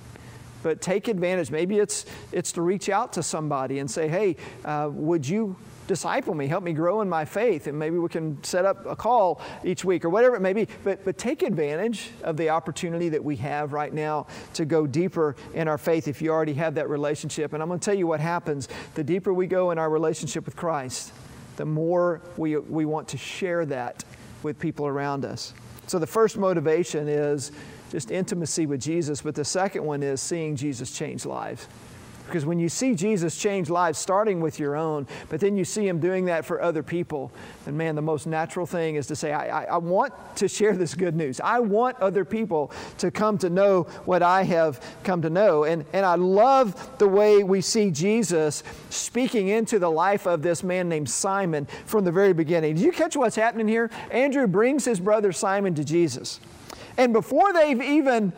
But 0.64 0.82
take 0.82 1.10
advantage. 1.10 1.52
Maybe 1.52 1.80
it's, 1.80 2.06
it's 2.32 2.54
to 2.54 2.62
reach 2.62 2.88
out 2.88 3.12
to 3.14 3.24
somebody 3.24 3.80
and 3.80 3.92
say, 3.92 4.08
hey, 4.08 4.38
uh, 4.64 4.90
would 4.90 5.28
you 5.28 5.58
disciple 5.88 6.36
me, 6.36 6.48
help 6.48 6.64
me 6.64 6.74
grow 6.74 7.02
in 7.02 7.10
my 7.10 7.26
faith, 7.26 7.68
and 7.68 7.78
maybe 7.78 7.98
we 7.98 8.10
can 8.10 8.42
set 8.44 8.66
up 8.66 8.86
a 8.86 8.96
call 8.96 9.42
each 9.64 9.84
week 9.84 10.06
or 10.06 10.10
whatever 10.10 10.36
it 10.36 10.42
may 10.42 10.54
be. 10.54 10.68
But, 10.84 11.04
but 11.04 11.18
take 11.18 11.42
advantage 11.42 12.10
of 12.24 12.38
the 12.38 12.50
opportunity 12.50 13.10
that 13.10 13.24
we 13.24 13.36
have 13.38 13.74
right 13.74 13.94
now 13.94 14.28
to 14.54 14.66
go 14.66 14.86
deeper 14.86 15.36
in 15.54 15.68
our 15.68 15.78
faith 15.78 16.08
if 16.08 16.22
you 16.22 16.32
already 16.32 16.54
have 16.56 16.76
that 16.76 16.90
relationship. 16.90 17.54
And 17.54 17.64
I'm 17.64 17.70
going 17.70 17.80
to 17.80 17.86
tell 17.86 17.98
you 17.98 18.08
what 18.08 18.20
happens. 18.20 18.68
The 18.96 19.04
deeper 19.04 19.34
we 19.34 19.48
go 19.48 19.72
in 19.72 19.78
our 19.78 19.90
relationship 19.90 20.46
with 20.46 20.56
Christ, 20.56 21.14
the 21.56 21.66
more 21.66 22.22
we, 22.36 22.58
we 22.58 22.86
want 22.86 23.08
to 23.10 23.18
share 23.18 23.66
that 23.66 24.04
with 24.44 24.60
people 24.60 24.86
around 24.86 25.26
us. 25.26 25.54
So 25.88 26.00
the 26.00 26.08
first 26.08 26.38
motivation 26.38 27.08
is 27.08 27.52
just 27.90 28.12
intimacy 28.12 28.66
with 28.66 28.82
Jesus, 28.82 29.22
but 29.22 29.36
the 29.36 29.46
second 29.46 29.84
one 29.84 30.04
is 30.04 30.22
seeing 30.22 30.56
Jesus 30.56 30.92
change 30.92 31.26
lives. 31.26 31.68
Because 32.28 32.46
when 32.46 32.60
you 32.60 32.70
see 32.70 32.94
Jesus 32.94 33.38
change 33.38 33.70
lives, 33.70 33.98
starting 33.98 34.42
with 34.42 34.60
your 34.60 34.76
own, 34.76 35.08
but 35.30 35.40
then 35.40 35.58
you 35.58 35.66
see 35.66 35.88
him 35.88 36.00
doing 36.00 36.26
that 36.26 36.46
for 36.46 36.62
other 36.62 36.84
people, 36.84 37.32
then 37.66 37.76
man, 37.76 37.96
the 37.96 38.02
most 38.02 38.28
natural 38.28 38.66
thing 38.66 38.96
is 38.96 39.08
to 39.08 39.16
say, 39.16 39.32
I, 39.32 39.64
I, 39.64 39.64
I, 39.64 39.78
want 39.78 40.14
to 40.36 40.48
share 40.48 40.76
this 40.76 40.94
good 40.94 41.16
news. 41.16 41.40
I 41.42 41.60
want 41.60 41.98
other 42.00 42.26
people 42.26 42.72
to 43.00 43.10
come 43.10 43.38
to 43.40 43.50
know 43.50 43.84
what 44.06 44.22
I 44.22 44.44
have 44.44 44.84
come 45.04 45.22
to 45.22 45.30
know. 45.30 45.64
And, 45.64 45.86
and 45.94 46.06
I 46.06 46.16
love 46.16 46.98
the 46.98 47.08
way 47.08 47.44
we 47.44 47.62
see 47.62 47.90
Jesus 47.90 48.64
speaking 48.90 49.48
into 49.48 49.80
the 49.80 49.90
life 49.90 50.28
of 50.28 50.42
this 50.42 50.64
man 50.64 50.90
named 50.90 51.10
Simon 51.10 51.68
from 51.86 52.04
the 52.04 52.12
very 52.12 52.34
beginning. 52.34 52.76
Did 52.76 52.84
you 52.84 52.92
catch 52.92 53.16
what's 53.16 53.36
happening 53.36 53.68
here? 53.68 53.90
Andrew 54.12 54.48
brings 54.48 54.86
his 54.86 55.00
brother 55.00 55.32
Simon 55.32 55.74
to 55.76 55.84
Jesus. 55.84 56.40
And 56.98 57.14
before 57.14 57.54
they've 57.54 57.82
even 57.82 58.34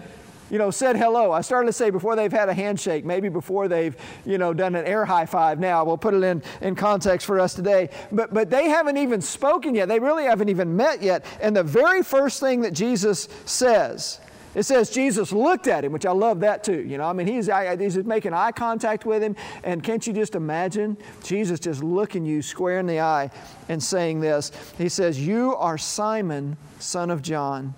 you 0.50 0.58
know, 0.58 0.72
said 0.72 0.98
hello. 0.98 1.32
I 1.32 1.42
started 1.42 1.68
to 1.68 1.74
say 1.74 1.90
before 1.90 2.16
they've 2.16 2.32
had 2.32 2.50
a 2.50 2.54
handshake, 2.54 3.06
maybe 3.06 3.30
before 3.30 3.68
they've, 3.68 3.96
you 4.26 4.38
know, 4.38 4.54
done 4.54 4.76
an 4.76 4.86
air 4.86 5.06
high 5.06 5.26
five 5.26 5.60
now. 5.60 5.84
We'll 5.84 5.98
put 5.98 6.14
it 6.14 6.24
in, 6.24 6.42
in 6.62 6.76
context 6.76 7.26
for 7.26 7.40
us 7.40 7.54
today. 7.54 7.90
But, 8.12 8.34
but 8.34 8.50
they 8.50 8.70
haven't 8.70 8.98
even 8.98 9.22
spoken 9.22 9.76
yet. 9.76 9.88
They 9.88 10.00
really 10.00 10.24
haven't 10.24 10.50
even 10.50 10.76
met 10.76 11.02
yet. 11.02 11.26
And 11.42 11.56
the 11.56 11.64
very 11.64 12.04
first 12.04 12.40
thing 12.40 12.62
that 12.62 12.74
Jesus 12.74 13.30
says, 13.46 14.20
it 14.56 14.64
says 14.64 14.90
Jesus 14.90 15.32
looked 15.32 15.68
at 15.68 15.86
him, 15.86 15.92
which 15.92 16.08
I 16.08 16.12
love 16.12 16.40
that 16.40 16.64
too. 16.64 16.82
You 16.82 16.98
know, 16.98 17.06
I 17.06 17.14
mean, 17.14 17.28
he's, 17.28 17.50
he's 17.78 18.04
making 18.04 18.34
eye 18.34 18.52
contact 18.52 19.06
with 19.06 19.22
him. 19.22 19.36
And 19.64 19.84
can't 19.84 20.06
you 20.06 20.14
just 20.14 20.34
imagine 20.34 20.98
Jesus 21.24 21.60
just 21.60 21.84
looking 21.84 22.26
you 22.26 22.42
square 22.42 22.80
in 22.80 22.88
the 22.88 23.00
eye 23.00 23.30
and 23.68 23.82
saying 23.82 24.22
this? 24.22 24.52
He 24.78 24.90
says, 24.90 25.20
You 25.20 25.56
are 25.58 25.78
Simon, 25.78 26.58
son 26.80 27.12
of 27.12 27.22
John. 27.22 27.76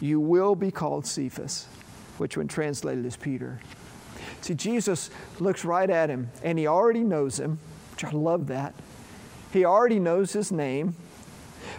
You 0.00 0.18
will 0.18 0.54
be 0.54 0.70
called 0.70 1.06
Cephas 1.06 1.68
which 2.18 2.36
when 2.36 2.48
translated 2.48 3.04
is 3.04 3.16
Peter. 3.16 3.60
See, 4.40 4.54
Jesus 4.54 5.10
looks 5.40 5.64
right 5.64 5.88
at 5.88 6.10
him 6.10 6.30
and 6.42 6.58
he 6.58 6.66
already 6.66 7.00
knows 7.00 7.38
him, 7.40 7.58
which 7.92 8.04
I 8.04 8.10
love 8.10 8.48
that. 8.48 8.74
He 9.52 9.64
already 9.64 9.98
knows 9.98 10.32
his 10.32 10.52
name. 10.52 10.94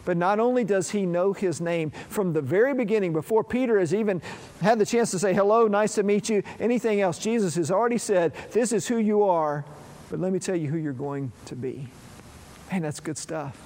But 0.04 0.18
not 0.18 0.40
only 0.40 0.64
does 0.64 0.92
he 0.92 1.06
know 1.06 1.34
his 1.34 1.62
name 1.62 1.92
from 2.10 2.34
the 2.34 2.42
very 2.42 2.74
beginning, 2.74 3.14
before 3.14 3.44
Peter 3.44 3.80
has 3.80 3.94
even 3.94 4.22
had 4.62 4.80
the 4.80 4.86
chance 4.86 5.12
to 5.12 5.20
say, 5.20 5.34
Hello, 5.34 5.68
nice 5.68 5.96
to 5.96 6.04
meet 6.04 6.30
you, 6.30 6.44
anything 6.60 7.02
else, 7.02 7.20
Jesus 7.20 7.56
has 7.56 7.72
already 7.72 7.98
said, 7.98 8.34
This 8.52 8.72
is 8.72 8.88
who 8.88 8.98
you 8.98 9.24
are, 9.24 9.66
but 10.10 10.20
let 10.20 10.32
me 10.32 10.40
tell 10.40 10.56
you 10.56 10.70
who 10.70 10.78
you're 10.78 10.94
going 10.94 11.32
to 11.46 11.56
be. 11.56 11.88
Man, 12.72 12.82
that's 12.82 13.00
good 13.00 13.18
stuff. 13.18 13.58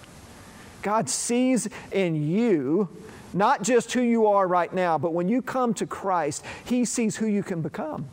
God 0.82 1.10
sees 1.10 1.68
in 1.92 2.30
you 2.30 2.90
not 3.34 3.64
just 3.64 3.94
who 3.94 4.02
you 4.02 4.28
are 4.28 4.48
right 4.48 4.74
now, 4.74 4.98
but 4.98 5.14
when 5.14 5.30
you 5.30 5.42
come 5.42 5.74
to 5.76 5.86
Christ, 5.86 6.44
He 6.66 6.86
sees 6.86 7.18
who 7.18 7.28
you 7.28 7.44
can 7.44 7.62
become. 7.62 8.08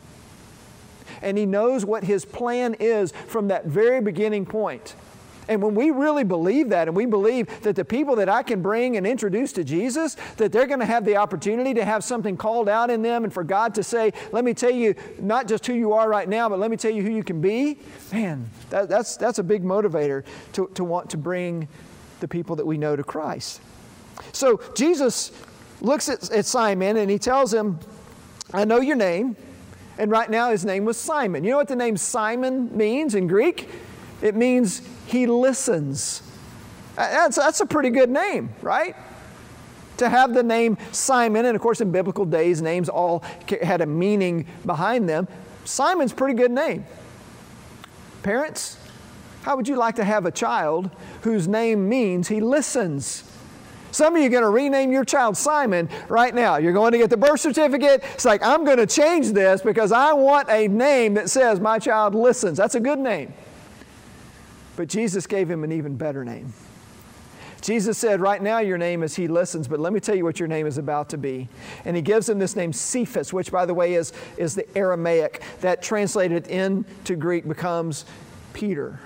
And 1.21 1.37
He 1.37 1.45
knows 1.45 1.85
what 1.85 2.03
His 2.03 2.25
plan 2.25 2.75
is 2.79 3.11
from 3.27 3.47
that 3.47 3.65
very 3.65 4.01
beginning 4.01 4.45
point. 4.45 4.95
And 5.49 5.61
when 5.61 5.75
we 5.75 5.91
really 5.91 6.23
believe 6.23 6.69
that, 6.69 6.87
and 6.87 6.95
we 6.95 7.05
believe 7.05 7.61
that 7.61 7.75
the 7.75 7.85
people 7.85 8.17
that 8.17 8.29
I 8.29 8.43
can 8.43 8.61
bring 8.61 8.97
and 8.97 9.07
introduce 9.07 9.53
to 9.53 9.63
Jesus, 9.63 10.17
that 10.37 10.51
they're 10.51 10.67
going 10.67 10.79
to 10.79 10.85
have 10.85 11.05
the 11.05 11.17
opportunity 11.17 11.73
to 11.75 11.85
have 11.85 12.03
something 12.03 12.35
called 12.37 12.67
out 12.67 12.89
in 12.89 13.01
them 13.01 13.23
and 13.23 13.33
for 13.33 13.43
God 13.43 13.75
to 13.75 13.83
say, 13.83 14.11
let 14.31 14.43
me 14.43 14.53
tell 14.53 14.71
you 14.71 14.95
not 15.19 15.47
just 15.47 15.65
who 15.65 15.73
you 15.73 15.93
are 15.93 16.09
right 16.09 16.27
now, 16.27 16.49
but 16.49 16.59
let 16.59 16.69
me 16.69 16.77
tell 16.77 16.91
you 16.91 17.01
who 17.01 17.11
you 17.11 17.23
can 17.23 17.39
be, 17.39 17.79
man, 18.11 18.49
that, 18.69 18.89
that's, 18.89 19.17
that's 19.17 19.39
a 19.39 19.43
big 19.43 19.63
motivator 19.63 20.23
to, 20.53 20.69
to 20.73 20.83
want 20.83 21.09
to 21.11 21.17
bring 21.17 21.67
the 22.19 22.27
people 22.27 22.55
that 22.57 22.65
we 22.65 22.77
know 22.77 22.95
to 22.95 23.03
Christ. 23.03 23.61
So 24.31 24.61
Jesus 24.75 25.31
looks 25.81 26.09
at, 26.09 26.31
at 26.31 26.45
Simon 26.45 26.97
and 26.97 27.09
he 27.09 27.19
tells 27.19 27.53
him, 27.53 27.79
I 28.53 28.65
know 28.65 28.79
your 28.79 28.95
name. 28.95 29.35
And 29.97 30.11
right 30.11 30.29
now 30.29 30.51
his 30.51 30.63
name 30.63 30.85
was 30.85 30.97
Simon. 30.97 31.43
You 31.43 31.51
know 31.51 31.57
what 31.57 31.67
the 31.67 31.75
name 31.75 31.97
Simon 31.97 32.75
means 32.75 33.15
in 33.15 33.27
Greek? 33.27 33.67
It 34.21 34.35
means 34.35 34.81
he 35.07 35.25
listens. 35.25 36.21
That's, 36.95 37.35
that's 37.35 37.61
a 37.61 37.65
pretty 37.65 37.89
good 37.89 38.09
name, 38.09 38.53
right? 38.61 38.95
To 39.97 40.09
have 40.09 40.33
the 40.33 40.43
name 40.43 40.77
Simon, 40.91 41.45
and 41.45 41.55
of 41.55 41.61
course 41.61 41.81
in 41.81 41.91
biblical 41.91 42.25
days, 42.25 42.61
names 42.61 42.89
all 42.89 43.23
had 43.61 43.81
a 43.81 43.85
meaning 43.85 44.45
behind 44.65 45.09
them. 45.09 45.27
Simon's 45.65 46.13
pretty 46.13 46.35
good 46.35 46.51
name. 46.51 46.85
Parents, 48.23 48.77
how 49.41 49.55
would 49.55 49.67
you 49.67 49.75
like 49.75 49.95
to 49.95 50.03
have 50.03 50.25
a 50.25 50.31
child 50.31 50.89
whose 51.21 51.47
name 51.47 51.89
means 51.89 52.27
he 52.27 52.39
listens? 52.39 53.23
Some 53.91 54.15
of 54.15 54.21
you 54.21 54.27
are 54.27 54.31
going 54.31 54.43
to 54.43 54.49
rename 54.49 54.91
your 54.91 55.05
child 55.05 55.37
Simon 55.37 55.89
right 56.09 56.33
now. 56.33 56.57
You're 56.57 56.73
going 56.73 56.91
to 56.91 56.97
get 56.97 57.09
the 57.09 57.17
birth 57.17 57.39
certificate. 57.39 58.03
It's 58.13 58.25
like, 58.25 58.43
I'm 58.43 58.65
going 58.65 58.77
to 58.77 58.85
change 58.85 59.31
this 59.31 59.61
because 59.61 59.91
I 59.91 60.13
want 60.13 60.49
a 60.49 60.67
name 60.67 61.13
that 61.15 61.29
says 61.29 61.59
my 61.59 61.79
child 61.79 62.15
listens. 62.15 62.57
That's 62.57 62.75
a 62.75 62.79
good 62.79 62.99
name. 62.99 63.33
But 64.75 64.89
Jesus 64.89 65.25
gave 65.25 65.49
him 65.49 65.63
an 65.63 65.71
even 65.71 65.95
better 65.95 66.23
name. 66.23 66.53
Jesus 67.61 67.97
said, 67.97 68.21
Right 68.21 68.41
now 68.41 68.59
your 68.59 68.77
name 68.77 69.03
is 69.03 69.15
He 69.15 69.27
listens, 69.27 69.67
but 69.67 69.79
let 69.79 69.91
me 69.91 69.99
tell 69.99 70.15
you 70.15 70.23
what 70.23 70.39
your 70.39 70.47
name 70.47 70.67
is 70.67 70.77
about 70.77 71.09
to 71.09 71.17
be. 71.17 71.49
And 71.85 71.95
He 71.95 72.01
gives 72.01 72.29
him 72.29 72.39
this 72.39 72.55
name 72.55 72.71
Cephas, 72.71 73.33
which, 73.33 73.51
by 73.51 73.65
the 73.65 73.73
way, 73.73 73.95
is, 73.95 74.13
is 74.37 74.55
the 74.55 74.77
Aramaic 74.77 75.41
that 75.61 75.81
translated 75.81 76.47
into 76.47 77.15
Greek 77.15 77.47
becomes 77.47 78.05
Peter. 78.53 78.99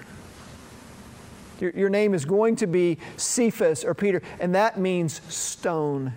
Your, 1.62 1.72
your 1.72 1.90
name 1.90 2.14
is 2.14 2.26
going 2.26 2.58
to 2.58 2.68
be 2.68 2.98
Cephas 3.16 3.86
or 3.86 3.94
Peter, 3.94 4.22
and 4.40 4.56
that 4.56 4.80
means 4.80 5.22
stone. 5.34 6.14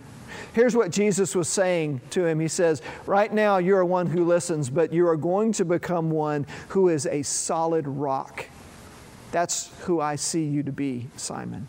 Here's 0.52 0.74
what 0.74 0.90
Jesus 0.90 1.34
was 1.34 1.48
saying 1.48 2.00
to 2.10 2.26
him. 2.26 2.40
He 2.40 2.48
says, 2.48 2.82
Right 3.06 3.32
now 3.32 3.58
you 3.58 3.76
are 3.76 3.84
one 3.84 4.06
who 4.06 4.24
listens, 4.24 4.70
but 4.70 4.92
you 4.92 5.06
are 5.06 5.16
going 5.16 5.52
to 5.52 5.64
become 5.64 6.10
one 6.10 6.46
who 6.68 6.88
is 6.88 7.06
a 7.06 7.22
solid 7.22 7.86
rock. 7.86 8.46
That's 9.32 9.70
who 9.80 10.00
I 10.00 10.16
see 10.16 10.44
you 10.44 10.62
to 10.62 10.72
be, 10.72 11.08
Simon. 11.16 11.66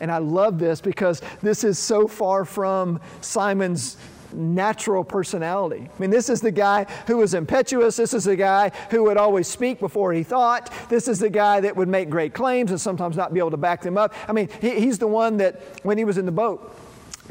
And 0.00 0.10
I 0.10 0.18
love 0.18 0.58
this 0.58 0.80
because 0.80 1.22
this 1.42 1.64
is 1.64 1.78
so 1.78 2.08
far 2.08 2.44
from 2.44 3.00
Simon's 3.20 3.96
natural 4.32 5.04
personality. 5.04 5.88
I 5.94 6.00
mean, 6.00 6.10
this 6.10 6.28
is 6.28 6.40
the 6.40 6.52
guy 6.52 6.84
who 7.06 7.18
was 7.18 7.34
impetuous. 7.34 7.96
This 7.96 8.14
is 8.14 8.24
the 8.24 8.36
guy 8.36 8.70
who 8.90 9.04
would 9.04 9.16
always 9.16 9.46
speak 9.48 9.80
before 9.80 10.12
he 10.12 10.22
thought. 10.22 10.72
This 10.88 11.08
is 11.08 11.18
the 11.18 11.30
guy 11.30 11.60
that 11.60 11.76
would 11.76 11.88
make 11.88 12.10
great 12.10 12.34
claims 12.34 12.70
and 12.70 12.80
sometimes 12.80 13.16
not 13.16 13.32
be 13.32 13.40
able 13.40 13.50
to 13.52 13.56
back 13.56 13.82
them 13.82 13.98
up. 13.98 14.14
I 14.28 14.32
mean, 14.32 14.48
he, 14.60 14.80
he's 14.80 14.98
the 14.98 15.06
one 15.06 15.36
that 15.38 15.60
when 15.82 15.98
he 15.98 16.04
was 16.04 16.18
in 16.18 16.26
the 16.26 16.32
boat, 16.32 16.76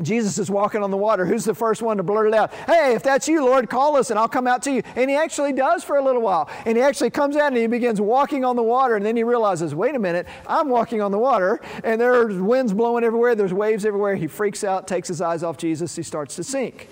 Jesus 0.02 0.38
is 0.38 0.50
walking 0.50 0.84
on 0.84 0.92
the 0.92 0.98
water. 0.98 1.26
Who's 1.26 1.46
the 1.46 1.54
first 1.54 1.82
one 1.82 1.98
to 1.98 2.04
blurt 2.04 2.28
it 2.28 2.34
out? 2.34 2.54
Hey, 2.54 2.94
if 2.96 3.04
that's 3.04 3.28
you, 3.28 3.46
Lord, 3.46 3.70
call 3.70 3.96
us 3.96 4.10
and 4.10 4.20
I'll 4.20 4.28
come 4.28 4.48
out 4.48 4.62
to 4.64 4.72
you. 4.72 4.84
And 4.96 5.10
he 5.10 5.16
actually 5.16 5.54
does 5.54 5.84
for 5.84 5.98
a 5.98 6.04
little 6.04 6.22
while. 6.22 6.50
And 6.66 6.78
he 6.78 6.84
actually 6.84 7.10
comes 7.10 7.36
out 7.36 7.48
and 7.48 7.58
he 7.58 7.68
begins 7.68 8.02
walking 8.02 8.44
on 8.44 8.56
the 8.56 8.64
water. 8.64 8.96
And 8.96 9.06
then 9.06 9.16
he 9.16 9.24
realizes, 9.24 9.74
wait 9.74 9.96
a 9.96 10.00
minute, 10.00 10.28
I'm 10.48 10.70
walking 10.70 11.02
on 11.02 11.12
the 11.12 11.20
water 11.20 11.62
and 11.84 12.00
there's 12.00 12.36
winds 12.36 12.74
blowing 12.74 13.04
everywhere, 13.04 13.36
there's 13.36 13.54
waves 13.54 13.86
everywhere. 13.86 14.16
He 14.16 14.28
freaks 14.28 14.64
out, 14.64 14.88
takes 14.88 15.08
his 15.08 15.22
eyes 15.22 15.44
off 15.44 15.58
Jesus, 15.58 15.96
he 15.96 16.04
starts 16.04 16.36
to 16.36 16.44
sink. 16.44 16.90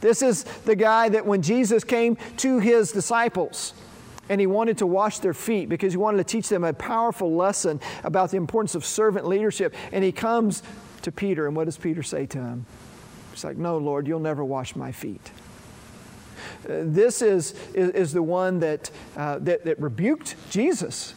This 0.00 0.22
is 0.22 0.44
the 0.64 0.76
guy 0.76 1.08
that 1.10 1.26
when 1.26 1.42
Jesus 1.42 1.84
came 1.84 2.16
to 2.38 2.58
his 2.58 2.92
disciples, 2.92 3.74
and 4.28 4.40
he 4.40 4.46
wanted 4.46 4.78
to 4.78 4.86
wash 4.86 5.18
their 5.18 5.34
feet 5.34 5.68
because 5.68 5.92
he 5.92 5.98
wanted 5.98 6.18
to 6.18 6.24
teach 6.24 6.48
them 6.48 6.64
a 6.64 6.72
powerful 6.72 7.34
lesson 7.34 7.80
about 8.04 8.30
the 8.30 8.36
importance 8.36 8.74
of 8.74 8.84
servant 8.84 9.26
leadership. 9.26 9.74
And 9.92 10.02
he 10.02 10.12
comes 10.12 10.62
to 11.04 11.12
Peter, 11.12 11.46
and 11.46 11.56
what 11.56 11.64
does 11.64 11.76
Peter 11.76 12.02
say 12.02 12.26
to 12.26 12.38
him? 12.38 12.66
He's 13.30 13.44
like, 13.44 13.56
No, 13.56 13.78
Lord, 13.78 14.06
you'll 14.06 14.20
never 14.20 14.44
wash 14.44 14.76
my 14.76 14.92
feet. 14.92 15.30
Uh, 16.68 16.82
this 16.82 17.22
is, 17.22 17.54
is, 17.74 17.90
is, 17.90 18.12
the 18.12 18.22
one 18.22 18.60
that, 18.60 18.90
uh, 19.16 19.38
that, 19.38 19.64
that 19.64 19.80
rebuked 19.80 20.36
Jesus. 20.50 21.14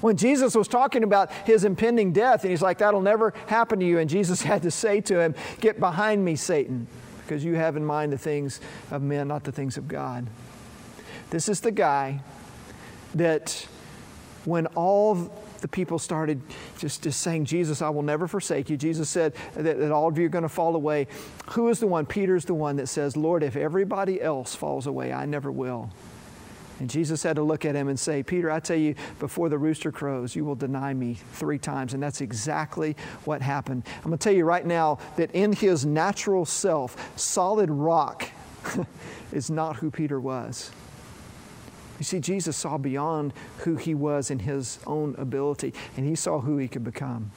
When 0.00 0.16
Jesus 0.16 0.54
was 0.54 0.68
talking 0.68 1.02
about 1.02 1.32
his 1.32 1.64
impending 1.64 2.12
death, 2.12 2.42
and 2.44 2.50
he's 2.50 2.62
like, 2.62 2.78
That'll 2.78 3.00
never 3.00 3.32
happen 3.46 3.80
to 3.80 3.86
you. 3.86 3.98
And 3.98 4.08
Jesus 4.08 4.42
had 4.52 4.62
to 4.62 4.70
say 4.70 5.00
to 5.02 5.20
him, 5.20 5.34
Get 5.60 5.80
behind 5.80 6.24
me, 6.24 6.36
Satan, 6.36 6.86
because 7.22 7.44
you 7.44 7.54
have 7.54 7.76
in 7.76 7.84
mind 7.84 8.12
the 8.12 8.18
things 8.18 8.60
of 8.90 9.02
men, 9.02 9.28
not 9.28 9.44
the 9.44 9.52
things 9.52 9.76
of 9.76 9.88
God. 9.88 10.26
This 11.30 11.48
is 11.48 11.60
the 11.60 11.70
guy 11.72 12.20
that 13.14 13.66
when 14.44 14.66
all 14.68 15.30
the 15.60 15.68
people 15.68 15.98
started 15.98 16.40
just, 16.78 17.02
just 17.02 17.20
saying, 17.20 17.44
Jesus, 17.44 17.82
I 17.82 17.88
will 17.90 18.02
never 18.02 18.26
forsake 18.28 18.70
you. 18.70 18.76
Jesus 18.76 19.08
said 19.08 19.34
that, 19.54 19.78
that 19.78 19.92
all 19.92 20.08
of 20.08 20.18
you 20.18 20.26
are 20.26 20.30
going 20.30 20.42
to 20.42 20.48
fall 20.48 20.74
away. 20.76 21.06
Who 21.50 21.68
is 21.68 21.80
the 21.80 21.86
one? 21.86 22.06
Peter's 22.06 22.44
the 22.44 22.54
one 22.54 22.76
that 22.76 22.88
says, 22.88 23.16
Lord, 23.16 23.42
if 23.42 23.56
everybody 23.56 24.20
else 24.20 24.54
falls 24.54 24.86
away, 24.86 25.12
I 25.12 25.26
never 25.26 25.50
will. 25.50 25.90
And 26.80 26.88
Jesus 26.88 27.22
had 27.22 27.36
to 27.36 27.42
look 27.42 27.64
at 27.64 27.74
him 27.74 27.88
and 27.88 27.98
say, 27.98 28.22
Peter, 28.22 28.50
I 28.50 28.60
tell 28.60 28.76
you, 28.76 28.94
before 29.18 29.48
the 29.48 29.58
rooster 29.58 29.90
crows, 29.90 30.36
you 30.36 30.44
will 30.44 30.54
deny 30.54 30.94
me 30.94 31.14
three 31.32 31.58
times. 31.58 31.92
And 31.92 32.02
that's 32.02 32.20
exactly 32.20 32.96
what 33.24 33.42
happened. 33.42 33.82
I'm 33.96 34.04
going 34.04 34.18
to 34.18 34.22
tell 34.22 34.32
you 34.32 34.44
right 34.44 34.64
now 34.64 34.98
that 35.16 35.32
in 35.32 35.52
his 35.52 35.84
natural 35.84 36.44
self, 36.44 37.18
solid 37.18 37.70
rock 37.70 38.30
is 39.32 39.50
not 39.50 39.76
who 39.76 39.90
Peter 39.90 40.20
was. 40.20 40.70
You 41.98 42.04
see, 42.04 42.20
Jesus 42.20 42.56
saw 42.56 42.78
beyond 42.78 43.32
who 43.58 43.76
he 43.76 43.94
was 43.94 44.30
in 44.30 44.40
his 44.40 44.78
own 44.86 45.14
ability, 45.18 45.74
and 45.96 46.06
he 46.06 46.14
saw 46.14 46.40
who 46.40 46.56
he 46.58 46.68
could 46.68 46.84
become. 46.84 47.30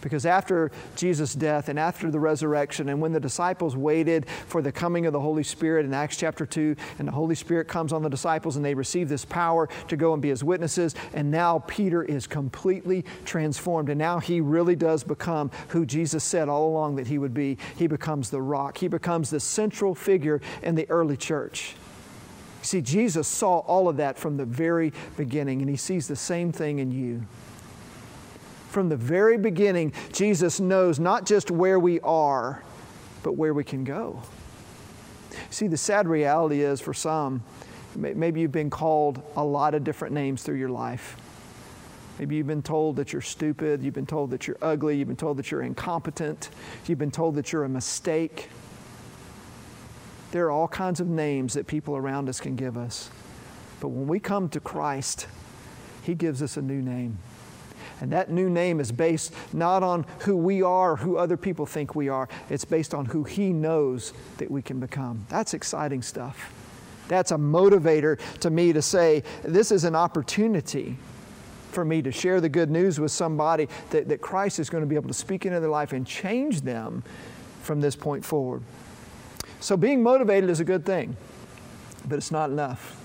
Because 0.00 0.26
after 0.26 0.70
Jesus' 0.96 1.34
death 1.34 1.68
and 1.68 1.78
after 1.78 2.10
the 2.10 2.18
resurrection, 2.18 2.88
and 2.88 3.00
when 3.00 3.12
the 3.12 3.20
disciples 3.20 3.76
waited 3.76 4.26
for 4.46 4.62
the 4.62 4.72
coming 4.72 5.06
of 5.06 5.12
the 5.12 5.20
Holy 5.20 5.42
Spirit 5.42 5.84
in 5.84 5.92
Acts 5.92 6.16
chapter 6.16 6.46
2, 6.46 6.74
and 6.98 7.08
the 7.08 7.12
Holy 7.12 7.34
Spirit 7.34 7.68
comes 7.68 7.92
on 7.92 8.02
the 8.02 8.08
disciples 8.08 8.56
and 8.56 8.64
they 8.64 8.74
receive 8.74 9.08
this 9.08 9.24
power 9.24 9.68
to 9.88 9.96
go 9.96 10.12
and 10.12 10.22
be 10.22 10.28
his 10.28 10.42
witnesses, 10.42 10.94
and 11.12 11.30
now 11.30 11.60
Peter 11.66 12.02
is 12.02 12.26
completely 12.26 13.04
transformed. 13.24 13.88
And 13.88 13.98
now 13.98 14.18
he 14.18 14.40
really 14.40 14.76
does 14.76 15.04
become 15.04 15.50
who 15.68 15.84
Jesus 15.84 16.24
said 16.24 16.48
all 16.48 16.68
along 16.68 16.96
that 16.96 17.06
he 17.06 17.18
would 17.18 17.34
be. 17.34 17.58
He 17.76 17.86
becomes 17.86 18.30
the 18.30 18.42
rock, 18.42 18.78
he 18.78 18.88
becomes 18.88 19.30
the 19.30 19.40
central 19.40 19.94
figure 19.94 20.40
in 20.62 20.74
the 20.74 20.88
early 20.88 21.16
church. 21.16 21.74
See, 22.62 22.80
Jesus 22.82 23.26
saw 23.26 23.58
all 23.60 23.88
of 23.88 23.96
that 23.96 24.18
from 24.18 24.36
the 24.36 24.44
very 24.44 24.92
beginning, 25.16 25.60
and 25.60 25.70
He 25.70 25.76
sees 25.76 26.06
the 26.06 26.16
same 26.16 26.52
thing 26.52 26.78
in 26.78 26.90
you. 26.90 27.22
From 28.68 28.88
the 28.88 28.96
very 28.96 29.36
beginning, 29.36 29.92
Jesus 30.12 30.60
knows 30.60 31.00
not 31.00 31.26
just 31.26 31.50
where 31.50 31.80
we 31.80 32.00
are, 32.00 32.62
but 33.22 33.32
where 33.32 33.52
we 33.52 33.64
can 33.64 33.82
go. 33.82 34.22
See, 35.50 35.66
the 35.66 35.76
sad 35.76 36.06
reality 36.06 36.62
is 36.62 36.80
for 36.80 36.94
some, 36.94 37.42
maybe 37.96 38.40
you've 38.40 38.52
been 38.52 38.70
called 38.70 39.22
a 39.36 39.44
lot 39.44 39.74
of 39.74 39.82
different 39.82 40.14
names 40.14 40.42
through 40.42 40.56
your 40.56 40.68
life. 40.70 41.16
Maybe 42.18 42.36
you've 42.36 42.46
been 42.46 42.62
told 42.62 42.96
that 42.96 43.12
you're 43.12 43.22
stupid, 43.22 43.82
you've 43.82 43.94
been 43.94 44.06
told 44.06 44.30
that 44.30 44.46
you're 44.46 44.58
ugly, 44.60 44.98
you've 44.98 45.08
been 45.08 45.16
told 45.16 45.38
that 45.38 45.50
you're 45.50 45.62
incompetent, 45.62 46.50
you've 46.86 46.98
been 46.98 47.10
told 47.10 47.34
that 47.36 47.52
you're 47.52 47.64
a 47.64 47.68
mistake. 47.68 48.50
There 50.32 50.46
are 50.46 50.50
all 50.50 50.68
kinds 50.68 51.00
of 51.00 51.08
names 51.08 51.54
that 51.54 51.66
people 51.66 51.96
around 51.96 52.28
us 52.28 52.40
can 52.40 52.56
give 52.56 52.76
us. 52.76 53.10
But 53.80 53.88
when 53.88 54.06
we 54.06 54.20
come 54.20 54.48
to 54.50 54.60
Christ, 54.60 55.26
He 56.02 56.14
gives 56.14 56.42
us 56.42 56.56
a 56.56 56.62
new 56.62 56.80
name. 56.80 57.18
And 58.00 58.12
that 58.12 58.30
new 58.30 58.48
name 58.48 58.80
is 58.80 58.92
based 58.92 59.34
not 59.52 59.82
on 59.82 60.06
who 60.20 60.36
we 60.36 60.62
are, 60.62 60.92
or 60.92 60.96
who 60.96 61.16
other 61.16 61.36
people 61.36 61.66
think 61.66 61.94
we 61.94 62.08
are. 62.08 62.28
It's 62.48 62.64
based 62.64 62.94
on 62.94 63.06
who 63.06 63.24
He 63.24 63.52
knows 63.52 64.12
that 64.38 64.50
we 64.50 64.62
can 64.62 64.80
become. 64.80 65.26
That's 65.28 65.54
exciting 65.54 66.02
stuff. 66.02 66.52
That's 67.08 67.32
a 67.32 67.36
motivator 67.36 68.18
to 68.40 68.50
me 68.50 68.72
to 68.72 68.80
say, 68.80 69.24
this 69.42 69.72
is 69.72 69.84
an 69.84 69.96
opportunity 69.96 70.96
for 71.72 71.84
me 71.84 72.02
to 72.02 72.12
share 72.12 72.40
the 72.40 72.48
good 72.48 72.70
news 72.70 72.98
with 73.00 73.10
somebody 73.10 73.68
that, 73.90 74.08
that 74.08 74.20
Christ 74.20 74.58
is 74.58 74.70
going 74.70 74.82
to 74.82 74.88
be 74.88 74.96
able 74.96 75.08
to 75.08 75.14
speak 75.14 75.46
into 75.46 75.60
their 75.60 75.70
life 75.70 75.92
and 75.92 76.06
change 76.06 76.62
them 76.62 77.02
from 77.62 77.80
this 77.80 77.96
point 77.96 78.24
forward. 78.24 78.62
So 79.60 79.76
being 79.76 80.02
motivated 80.02 80.50
is 80.50 80.60
a 80.60 80.64
good 80.64 80.84
thing, 80.84 81.16
but 82.08 82.16
it's 82.16 82.30
not 82.30 82.50
enough. 82.50 82.96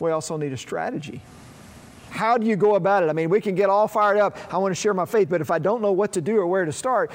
We 0.00 0.10
also 0.10 0.36
need 0.36 0.52
a 0.52 0.56
strategy. 0.56 1.22
How 2.10 2.36
do 2.38 2.46
you 2.46 2.56
go 2.56 2.74
about 2.74 3.02
it? 3.02 3.10
I 3.10 3.12
mean, 3.12 3.30
we 3.30 3.40
can 3.40 3.54
get 3.54 3.68
all 3.70 3.86
fired 3.86 4.18
up. 4.18 4.36
I 4.52 4.58
want 4.58 4.74
to 4.74 4.80
share 4.80 4.94
my 4.94 5.04
faith, 5.04 5.28
but 5.28 5.40
if 5.40 5.50
I 5.50 5.58
don't 5.58 5.82
know 5.82 5.92
what 5.92 6.12
to 6.12 6.20
do 6.20 6.38
or 6.38 6.46
where 6.46 6.64
to 6.64 6.72
start, 6.72 7.10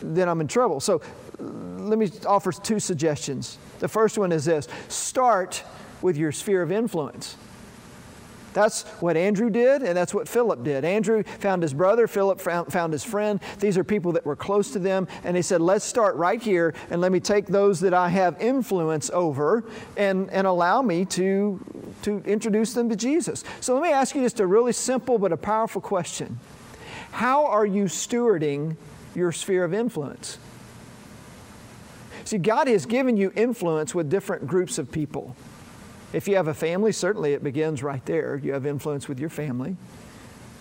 then 0.00 0.28
I'm 0.28 0.40
in 0.40 0.48
trouble. 0.48 0.80
So 0.80 1.00
let 1.38 1.98
me 1.98 2.10
offer 2.26 2.52
two 2.52 2.78
suggestions. 2.78 3.58
The 3.80 3.88
first 3.88 4.18
one 4.18 4.32
is 4.32 4.44
this 4.44 4.68
start 4.88 5.64
with 6.02 6.16
your 6.16 6.32
sphere 6.32 6.62
of 6.62 6.70
influence. 6.70 7.36
That's 8.52 8.82
what 9.00 9.16
Andrew 9.16 9.50
did, 9.50 9.82
and 9.82 9.96
that's 9.96 10.12
what 10.12 10.28
Philip 10.28 10.62
did. 10.62 10.84
Andrew 10.84 11.22
found 11.22 11.62
his 11.62 11.72
brother, 11.72 12.06
Philip 12.06 12.40
found, 12.40 12.92
his 12.92 13.04
friend. 13.04 13.40
These 13.58 13.78
are 13.78 13.84
people 13.84 14.12
that 14.12 14.26
were 14.26 14.36
close 14.36 14.72
to 14.72 14.78
them, 14.78 15.08
and 15.24 15.36
he 15.36 15.42
said, 15.42 15.60
Let's 15.60 15.84
start 15.84 16.16
right 16.16 16.40
here, 16.40 16.74
and 16.90 17.00
let 17.00 17.12
me 17.12 17.20
take 17.20 17.46
those 17.46 17.80
that 17.80 17.94
I 17.94 18.08
have 18.08 18.40
influence 18.40 19.10
over 19.12 19.64
and, 19.96 20.30
and 20.30 20.46
allow 20.46 20.82
me 20.82 21.04
to, 21.06 21.64
to 22.02 22.22
introduce 22.26 22.74
them 22.74 22.88
to 22.90 22.96
Jesus. 22.96 23.44
So 23.60 23.74
let 23.74 23.82
me 23.82 23.92
ask 23.92 24.14
you 24.14 24.22
just 24.22 24.40
a 24.40 24.46
really 24.46 24.72
simple 24.72 25.18
but 25.18 25.32
a 25.32 25.36
powerful 25.36 25.80
question 25.80 26.38
How 27.12 27.46
are 27.46 27.66
you 27.66 27.84
stewarding 27.84 28.76
your 29.14 29.32
sphere 29.32 29.64
of 29.64 29.72
influence? 29.72 30.38
See, 32.24 32.38
God 32.38 32.68
has 32.68 32.86
given 32.86 33.16
you 33.16 33.32
influence 33.34 33.94
with 33.94 34.08
different 34.08 34.46
groups 34.46 34.78
of 34.78 34.92
people. 34.92 35.34
If 36.12 36.28
you 36.28 36.36
have 36.36 36.48
a 36.48 36.54
family, 36.54 36.92
certainly 36.92 37.32
it 37.32 37.42
begins 37.42 37.82
right 37.82 38.04
there. 38.04 38.40
You 38.42 38.52
have 38.52 38.66
influence 38.66 39.08
with 39.08 39.18
your 39.18 39.30
family. 39.30 39.76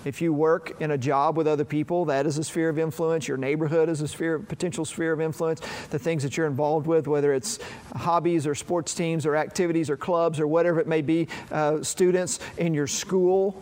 If 0.03 0.19
you 0.19 0.33
work 0.33 0.81
in 0.81 0.91
a 0.91 0.97
job 0.97 1.37
with 1.37 1.47
other 1.47 1.65
people, 1.65 2.05
that 2.05 2.25
is 2.25 2.37
a 2.37 2.43
sphere 2.43 2.69
of 2.69 2.79
influence. 2.79 3.27
Your 3.27 3.37
neighborhood 3.37 3.87
is 3.87 4.01
a 4.01 4.07
sphere, 4.07 4.39
potential 4.39 4.83
sphere 4.83 5.11
of 5.13 5.21
influence. 5.21 5.61
The 5.91 5.99
things 5.99 6.23
that 6.23 6.37
you're 6.37 6.47
involved 6.47 6.87
with, 6.87 7.07
whether 7.07 7.33
it's 7.33 7.59
hobbies 7.95 8.47
or 8.47 8.55
sports 8.55 8.95
teams 8.95 9.25
or 9.27 9.35
activities 9.35 9.89
or 9.89 9.97
clubs 9.97 10.39
or 10.39 10.47
whatever 10.47 10.79
it 10.79 10.87
may 10.87 11.01
be, 11.01 11.27
uh, 11.51 11.83
students 11.83 12.39
in 12.57 12.73
your 12.73 12.87
school, 12.87 13.61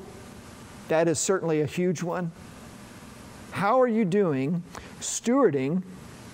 that 0.88 1.10
is 1.10 1.19
certainly 1.19 1.62
a 1.62 1.65
huge 1.65 2.02
one. 2.02 2.32
How 3.52 3.82
are 3.82 3.88
you 3.88 4.06
doing 4.06 4.63
stewarding 5.02 5.84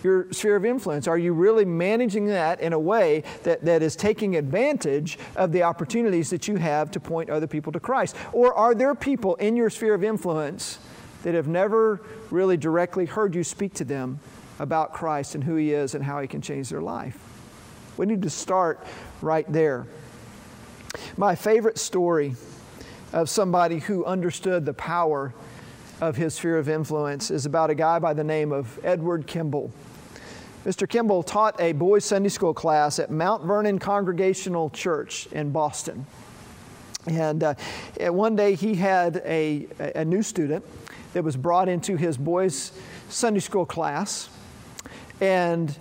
your 0.06 0.32
sphere 0.32 0.56
of 0.56 0.64
influence? 0.64 1.08
Are 1.08 1.18
you 1.18 1.34
really 1.34 1.66
managing 1.66 2.28
that 2.28 2.62
in 2.62 2.72
a 2.72 2.80
way 2.80 3.24
that, 3.44 3.66
that 3.66 3.82
is 3.82 3.96
taking 3.96 4.36
advantage 4.36 5.18
of 5.36 5.52
the 5.52 5.64
opportunities 5.64 6.30
that 6.30 6.48
you 6.48 6.56
have 6.58 6.92
to 6.92 7.00
point 7.00 7.30
other 7.30 7.48
people 7.48 7.74
to 7.74 7.80
Christ? 7.80 8.16
Or 8.32 8.54
are 8.54 8.76
there 8.76 8.94
people 8.96 9.36
in 9.36 9.56
your 9.56 9.70
sphere 9.70 9.96
of 9.96 10.04
influence 10.04 10.80
that 11.24 11.34
have 11.34 11.48
never 11.48 12.02
really 12.30 12.56
directly 12.56 13.06
heard 13.06 13.34
you 13.34 13.44
speak 13.44 13.74
to 13.74 13.84
them 13.84 14.20
about 14.60 14.94
Christ 14.94 15.36
and 15.36 15.44
who 15.44 15.56
He 15.56 15.74
is 15.74 15.96
and 15.96 16.04
how 16.04 16.22
He 16.22 16.28
can 16.28 16.42
change 16.42 16.70
their 16.70 16.82
life? 16.82 17.18
We 17.98 18.06
need 18.06 18.22
to 18.22 18.30
start 18.30 18.86
right 19.22 19.52
there. 19.52 19.88
My 21.18 21.34
favorite 21.36 21.80
story 21.80 22.36
of 23.12 23.30
somebody 23.30 23.80
who 23.80 24.06
understood 24.06 24.66
the 24.66 24.74
power 24.74 25.34
of 26.02 26.16
his 26.18 26.34
sphere 26.34 26.58
of 26.58 26.68
influence 26.68 27.32
is 27.32 27.46
about 27.46 27.70
a 27.70 27.76
guy 27.76 28.00
by 28.00 28.14
the 28.14 28.24
name 28.24 28.52
of 28.52 28.80
Edward 28.84 29.28
Kimball. 29.28 29.72
Mr. 30.66 30.90
Kimball 30.90 31.22
taught 31.22 31.62
a 31.62 31.74
boys' 31.74 32.04
Sunday 32.04 32.30
school 32.30 32.54
class 32.54 32.98
at 32.98 33.12
Mount 33.12 33.44
Vernon 33.44 33.78
Congregational 33.78 34.72
Church 34.72 35.28
in 35.28 35.52
Boston. 35.52 36.08
And 37.06 37.44
uh, 37.44 37.54
one 38.00 38.36
day 38.36 38.56
he 38.56 38.74
had 38.74 39.22
a, 39.26 39.68
a 39.94 40.04
new 40.04 40.24
student 40.24 40.66
that 41.14 41.24
was 41.24 41.38
brought 41.38 41.70
into 41.70 41.98
his 41.98 42.18
boys' 42.18 42.72
Sunday 43.10 43.42
school 43.42 43.68
class. 43.68 44.28
And 45.22 45.78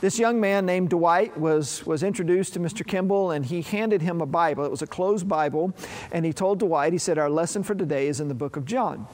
this 0.00 0.16
young 0.16 0.40
man 0.40 0.64
named 0.64 0.90
Dwight 0.90 1.36
was, 1.36 1.84
was 1.84 2.04
introduced 2.04 2.52
to 2.52 2.60
Mr. 2.60 2.86
Kimball 2.86 3.32
and 3.32 3.44
he 3.44 3.62
handed 3.62 4.00
him 4.00 4.20
a 4.20 4.26
Bible. 4.26 4.64
It 4.64 4.70
was 4.70 4.80
a 4.80 4.86
closed 4.86 5.28
Bible. 5.28 5.74
And 6.12 6.24
he 6.24 6.32
told 6.32 6.60
Dwight, 6.60 6.92
he 6.92 7.00
said, 7.00 7.18
Our 7.18 7.28
lesson 7.28 7.64
for 7.64 7.74
today 7.74 8.06
is 8.06 8.20
in 8.20 8.28
the 8.28 8.34
book 8.34 8.56
of 8.56 8.64
John. 8.64 9.08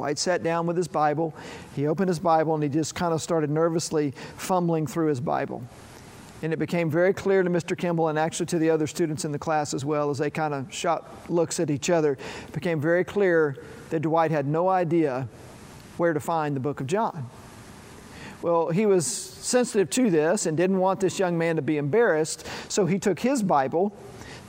Dwight 0.00 0.18
sat 0.18 0.42
down 0.42 0.66
with 0.66 0.78
his 0.78 0.88
Bible. 0.88 1.34
He 1.76 1.86
opened 1.86 2.08
his 2.08 2.18
Bible 2.18 2.54
and 2.54 2.62
he 2.62 2.70
just 2.70 2.94
kind 2.94 3.12
of 3.12 3.20
started 3.20 3.50
nervously 3.50 4.14
fumbling 4.38 4.86
through 4.86 5.08
his 5.08 5.20
Bible. 5.20 5.62
And 6.40 6.54
it 6.54 6.58
became 6.58 6.88
very 6.90 7.12
clear 7.12 7.42
to 7.42 7.50
Mr. 7.50 7.76
Kimball 7.76 8.08
and 8.08 8.18
actually 8.18 8.46
to 8.46 8.58
the 8.58 8.70
other 8.70 8.86
students 8.86 9.26
in 9.26 9.32
the 9.32 9.38
class 9.38 9.74
as 9.74 9.84
well 9.84 10.08
as 10.08 10.16
they 10.16 10.30
kind 10.30 10.54
of 10.54 10.72
shot 10.72 11.06
looks 11.28 11.60
at 11.60 11.68
each 11.68 11.90
other. 11.90 12.12
It 12.12 12.52
became 12.54 12.80
very 12.80 13.04
clear 13.04 13.58
that 13.90 14.00
Dwight 14.00 14.30
had 14.30 14.46
no 14.46 14.70
idea 14.70 15.28
where 15.98 16.14
to 16.14 16.20
find 16.20 16.56
the 16.56 16.60
book 16.60 16.80
of 16.80 16.86
John. 16.86 17.28
Well, 18.40 18.70
he 18.70 18.86
was 18.86 19.06
sensitive 19.06 19.90
to 19.90 20.08
this 20.08 20.46
and 20.46 20.56
didn't 20.56 20.78
want 20.78 21.00
this 21.00 21.18
young 21.18 21.36
man 21.36 21.56
to 21.56 21.62
be 21.62 21.76
embarrassed, 21.76 22.46
so 22.70 22.86
he 22.86 22.98
took 22.98 23.20
his 23.20 23.42
Bible 23.42 23.94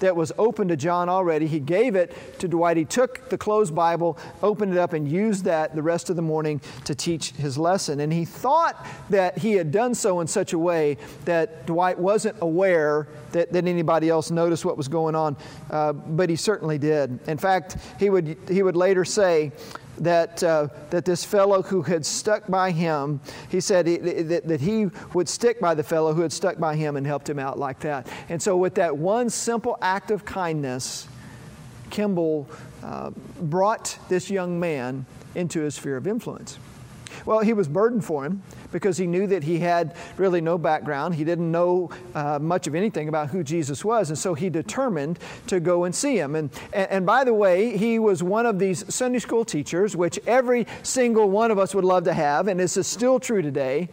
that 0.01 0.15
was 0.15 0.31
open 0.37 0.67
to 0.67 0.75
John 0.75 1.09
already. 1.09 1.47
He 1.47 1.59
gave 1.59 1.95
it 1.95 2.15
to 2.39 2.47
Dwight. 2.47 2.77
He 2.77 2.85
took 2.85 3.29
the 3.29 3.37
closed 3.37 3.73
Bible, 3.73 4.17
opened 4.43 4.73
it 4.73 4.77
up, 4.77 4.93
and 4.93 5.09
used 5.09 5.45
that 5.45 5.73
the 5.73 5.81
rest 5.81 6.09
of 6.09 6.15
the 6.15 6.21
morning 6.21 6.61
to 6.85 6.93
teach 6.93 7.31
his 7.31 7.57
lesson. 7.57 8.01
And 8.01 8.11
he 8.11 8.25
thought 8.25 8.85
that 9.09 9.37
he 9.37 9.53
had 9.53 9.71
done 9.71 9.95
so 9.95 10.19
in 10.19 10.27
such 10.27 10.53
a 10.53 10.59
way 10.59 10.97
that 11.25 11.65
Dwight 11.65 11.97
wasn't 11.97 12.35
aware 12.41 13.07
that, 13.31 13.53
that 13.53 13.65
anybody 13.65 14.09
else 14.09 14.29
noticed 14.29 14.65
what 14.65 14.77
was 14.77 14.87
going 14.87 15.15
on, 15.15 15.37
uh, 15.69 15.93
but 15.93 16.29
he 16.29 16.35
certainly 16.35 16.77
did. 16.77 17.19
In 17.27 17.37
fact, 17.37 17.77
he 17.99 18.09
would, 18.09 18.37
he 18.49 18.61
would 18.63 18.75
later 18.75 19.05
say, 19.05 19.51
that, 19.99 20.41
uh, 20.43 20.67
that 20.89 21.05
this 21.05 21.23
fellow 21.23 21.61
who 21.61 21.81
had 21.81 22.05
stuck 22.05 22.47
by 22.47 22.71
him, 22.71 23.19
he 23.49 23.59
said 23.59 23.87
he, 23.87 23.97
that, 23.97 24.47
that 24.47 24.61
he 24.61 24.87
would 25.13 25.29
stick 25.29 25.59
by 25.59 25.73
the 25.73 25.83
fellow 25.83 26.13
who 26.13 26.21
had 26.21 26.33
stuck 26.33 26.57
by 26.57 26.75
him 26.75 26.95
and 26.95 27.05
helped 27.05 27.29
him 27.29 27.39
out 27.39 27.59
like 27.59 27.79
that. 27.81 28.07
And 28.29 28.41
so, 28.41 28.57
with 28.57 28.75
that 28.75 28.97
one 28.97 29.29
simple 29.29 29.77
act 29.81 30.11
of 30.11 30.25
kindness, 30.25 31.07
Kimball 31.89 32.47
uh, 32.83 33.11
brought 33.41 33.97
this 34.09 34.29
young 34.29 34.59
man 34.59 35.05
into 35.35 35.61
his 35.61 35.75
sphere 35.75 35.97
of 35.97 36.07
influence. 36.07 36.57
Well, 37.25 37.39
he 37.39 37.53
was 37.53 37.67
burdened 37.67 38.05
for 38.05 38.25
him 38.25 38.41
because 38.71 38.97
he 38.97 39.07
knew 39.07 39.27
that 39.27 39.43
he 39.43 39.59
had 39.59 39.95
really 40.17 40.41
no 40.41 40.57
background. 40.57 41.15
He 41.15 41.23
didn't 41.23 41.51
know 41.51 41.89
uh, 42.15 42.39
much 42.39 42.67
of 42.67 42.75
anything 42.75 43.07
about 43.07 43.29
who 43.29 43.43
Jesus 43.43 43.83
was, 43.83 44.09
and 44.09 44.17
so 44.17 44.33
he 44.33 44.49
determined 44.49 45.19
to 45.47 45.59
go 45.59 45.83
and 45.85 45.93
see 45.93 46.17
him. 46.17 46.35
And, 46.35 46.49
and, 46.73 46.89
and 46.91 47.05
by 47.05 47.23
the 47.23 47.33
way, 47.33 47.77
he 47.77 47.99
was 47.99 48.23
one 48.23 48.45
of 48.45 48.59
these 48.59 48.83
Sunday 48.93 49.19
school 49.19 49.45
teachers, 49.45 49.95
which 49.95 50.19
every 50.27 50.67
single 50.83 51.29
one 51.29 51.51
of 51.51 51.59
us 51.59 51.75
would 51.75 51.85
love 51.85 52.03
to 52.05 52.13
have, 52.13 52.47
and 52.47 52.59
this 52.59 52.77
is 52.77 52.87
still 52.87 53.19
true 53.19 53.41
today 53.41 53.89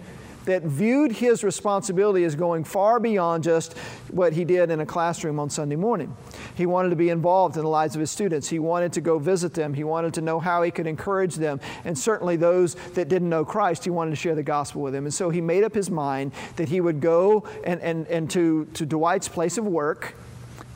that 0.48 0.62
viewed 0.62 1.12
his 1.12 1.44
responsibility 1.44 2.24
as 2.24 2.34
going 2.34 2.64
far 2.64 2.98
beyond 2.98 3.44
just 3.44 3.76
what 4.11 4.32
he 4.32 4.46
did 4.46 4.70
in 4.70 4.80
a 4.80 4.87
classroom 4.87 5.38
on 5.38 5.50
Sunday 5.50 5.76
morning. 5.76 6.16
He 6.54 6.64
wanted 6.64 6.88
to 6.88 6.96
be 6.96 7.11
involved 7.11 7.58
in 7.58 7.64
the 7.64 7.68
lives 7.68 7.94
of 7.94 8.00
his 8.00 8.11
students. 8.11 8.48
He 8.48 8.58
wanted 8.58 8.94
to 8.94 9.02
go 9.02 9.18
visit 9.18 9.52
them. 9.52 9.74
He 9.74 9.84
wanted 9.84 10.14
to 10.14 10.22
know 10.22 10.40
how 10.40 10.62
he 10.62 10.70
could 10.70 10.87
encourage 10.87 11.34
them. 11.34 11.61
And 11.84 11.98
certainly 11.98 12.37
those 12.37 12.76
that 12.94 13.11
didn't 13.11 13.28
know 13.28 13.44
Christ, 13.44 13.84
he 13.84 13.90
wanted 13.90 14.12
to 14.12 14.16
share 14.16 14.34
the 14.34 14.42
gospel 14.42 14.80
with 14.80 14.94
them. 14.94 15.04
And 15.04 15.12
so 15.12 15.28
he 15.28 15.42
made 15.42 15.64
up 15.64 15.74
his 15.74 15.90
mind 15.90 16.32
that 16.56 16.70
he 16.70 16.80
would 16.80 17.02
go 17.02 17.46
and, 17.62 17.78
and, 17.82 18.06
and 18.06 18.30
to, 18.30 18.64
to 18.72 18.87
Dwight's 18.87 19.28
place 19.28 19.58
of 19.58 19.66
work 19.66 20.14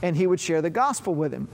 and 0.02 0.14
he 0.14 0.26
would 0.26 0.38
share 0.38 0.60
the 0.60 0.68
gospel 0.68 1.14
with 1.14 1.32
him. 1.32 1.48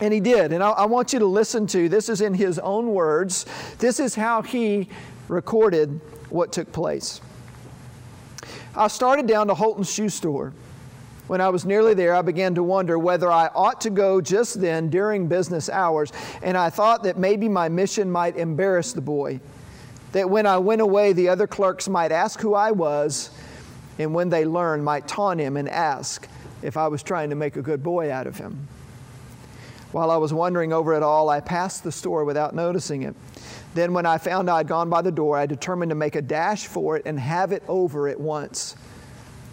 And 0.00 0.12
he 0.12 0.18
did. 0.18 0.52
And 0.52 0.60
I, 0.60 0.70
I, 0.70 0.86
want 0.86 1.12
you 1.12 1.20
to 1.20 1.26
listen 1.26 1.68
to 1.68 1.88
this 1.88 2.08
is 2.08 2.20
in 2.20 2.34
his 2.34 2.58
own 2.58 2.88
words. 2.88 3.46
This 3.78 4.00
is 4.00 4.16
how 4.16 4.42
he 4.42 4.88
recorded 5.28 6.00
what 6.30 6.52
took 6.52 6.72
place. 6.72 7.20
I 8.78 8.86
started 8.86 9.26
down 9.26 9.48
to 9.48 9.54
Holton's 9.54 9.92
shoe 9.92 10.08
store. 10.08 10.52
When 11.26 11.40
I 11.40 11.48
was 11.48 11.64
nearly 11.64 11.94
there, 11.94 12.14
I 12.14 12.22
began 12.22 12.54
to 12.54 12.62
wonder 12.62 12.96
whether 12.96 13.30
I 13.30 13.50
ought 13.54 13.80
to 13.82 13.90
go 13.90 14.20
just 14.20 14.60
then 14.60 14.88
during 14.88 15.26
business 15.26 15.68
hours, 15.68 16.12
and 16.42 16.56
I 16.56 16.70
thought 16.70 17.02
that 17.02 17.18
maybe 17.18 17.48
my 17.48 17.68
mission 17.68 18.10
might 18.10 18.36
embarrass 18.36 18.92
the 18.92 19.00
boy. 19.00 19.40
That 20.12 20.30
when 20.30 20.46
I 20.46 20.58
went 20.58 20.80
away, 20.80 21.12
the 21.12 21.28
other 21.28 21.48
clerks 21.48 21.88
might 21.88 22.12
ask 22.12 22.40
who 22.40 22.54
I 22.54 22.70
was, 22.70 23.30
and 23.98 24.14
when 24.14 24.30
they 24.30 24.44
learned, 24.44 24.84
might 24.84 25.08
taunt 25.08 25.40
him 25.40 25.56
and 25.56 25.68
ask 25.68 26.28
if 26.62 26.76
I 26.76 26.86
was 26.86 27.02
trying 27.02 27.30
to 27.30 27.36
make 27.36 27.56
a 27.56 27.62
good 27.62 27.82
boy 27.82 28.12
out 28.12 28.28
of 28.28 28.38
him. 28.38 28.68
While 29.90 30.10
I 30.10 30.16
was 30.18 30.32
wondering 30.32 30.72
over 30.72 30.94
it 30.94 31.02
all, 31.02 31.28
I 31.28 31.40
passed 31.40 31.82
the 31.82 31.92
store 31.92 32.24
without 32.24 32.54
noticing 32.54 33.02
it. 33.02 33.16
Then, 33.78 33.92
when 33.92 34.06
I 34.06 34.18
found 34.18 34.50
I'd 34.50 34.66
gone 34.66 34.90
by 34.90 35.02
the 35.02 35.12
door, 35.12 35.36
I 35.36 35.46
determined 35.46 35.90
to 35.90 35.94
make 35.94 36.16
a 36.16 36.20
dash 36.20 36.66
for 36.66 36.96
it 36.96 37.04
and 37.06 37.16
have 37.16 37.52
it 37.52 37.62
over 37.68 38.08
at 38.08 38.18
once. 38.18 38.74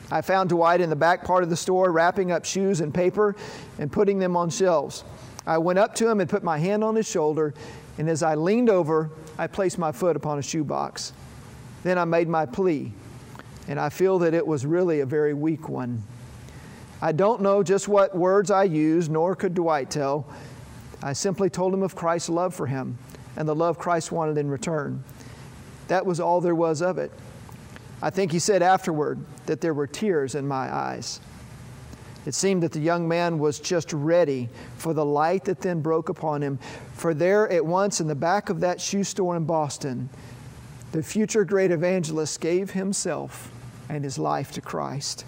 I 0.10 0.22
found 0.22 0.50
Dwight 0.50 0.82
in 0.82 0.90
the 0.90 0.96
back 0.96 1.24
part 1.24 1.44
of 1.44 1.52
the 1.52 1.56
store 1.56 1.92
wrapping 1.92 2.32
up 2.32 2.44
shoes 2.44 2.82
and 2.82 2.92
paper 2.92 3.36
and 3.78 3.92
putting 3.92 4.18
them 4.18 4.36
on 4.36 4.50
shelves. 4.50 5.04
I 5.46 5.60
went 5.60 5.78
up 5.78 5.94
to 5.98 6.10
him 6.10 6.22
and 6.22 6.28
put 6.28 6.44
my 6.44 6.58
hand 6.58 6.84
on 6.84 6.96
his 6.96 7.08
shoulder, 7.08 7.54
and 8.00 8.10
as 8.10 8.24
I 8.24 8.34
leaned 8.34 8.68
over, 8.68 9.12
I 9.38 9.46
placed 9.46 9.78
my 9.78 9.92
foot 9.92 10.16
upon 10.16 10.40
a 10.40 10.42
shoebox. 10.42 11.14
Then 11.84 12.00
I 12.00 12.06
made 12.06 12.28
my 12.28 12.48
plea, 12.48 12.94
and 13.68 13.80
I 13.80 13.90
feel 13.90 14.18
that 14.18 14.34
it 14.34 14.48
was 14.48 14.66
really 14.66 15.02
a 15.02 15.06
very 15.06 15.36
weak 15.36 15.70
one. 15.70 16.02
I 17.00 17.12
don't 17.12 17.44
know 17.44 17.62
just 17.62 17.88
what 17.88 18.18
words 18.18 18.50
I 18.50 18.64
used, 18.64 19.12
nor 19.12 19.36
could 19.36 19.54
Dwight 19.54 19.92
tell. 19.92 20.26
I 21.04 21.14
simply 21.14 21.52
told 21.52 21.76
him 21.76 21.84
of 21.84 21.96
Christ's 21.96 22.30
love 22.30 22.56
for 22.56 22.66
him 22.66 22.98
and 23.36 23.48
the 23.48 23.56
love 23.56 23.78
Christ 23.78 24.12
wanted 24.12 24.38
in 24.38 24.50
return. 24.50 25.04
That 25.88 26.06
was 26.06 26.20
all 26.20 26.42
there 26.42 26.56
was 26.56 26.82
of 26.82 26.98
it. 26.98 27.12
I 28.02 28.10
think 28.10 28.32
he 28.32 28.40
said 28.40 28.62
afterward 28.62 29.20
that 29.46 29.62
there 29.62 29.74
were 29.74 29.88
tears 29.88 30.36
in 30.36 30.48
my 30.48 30.74
eyes. 30.74 31.20
It 32.26 32.34
seemed 32.34 32.64
that 32.64 32.72
the 32.72 32.80
young 32.80 33.08
man 33.08 33.38
was 33.38 33.60
just 33.60 33.94
ready 33.94 34.50
for 34.78 34.94
the 34.94 35.06
light 35.06 35.46
that 35.46 35.62
then 35.62 35.82
broke 35.82 36.10
upon 36.10 36.42
him. 36.42 36.58
For 36.94 37.14
there 37.14 37.52
at 37.52 37.66
once 37.66 38.02
in 38.02 38.08
the 38.08 38.16
back 38.16 38.50
of 38.50 38.62
that 38.62 38.82
shoe 38.82 39.04
store 39.04 39.36
in 39.36 39.46
Boston, 39.46 40.10
the 40.92 41.04
future 41.04 41.46
great 41.46 41.72
evangelist 41.72 42.42
gave 42.42 42.72
himself 42.72 43.52
and 43.90 44.04
his 44.04 44.18
life 44.18 44.52
to 44.54 44.62
Christ. 44.62 45.26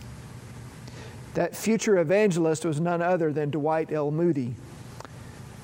That 1.36 1.56
future 1.56 2.00
evangelist 2.00 2.66
was 2.66 2.80
none 2.80 3.04
other 3.04 3.32
than 3.32 3.52
Dwight 3.52 3.92
L. 3.92 4.10
Moody. 4.10 4.56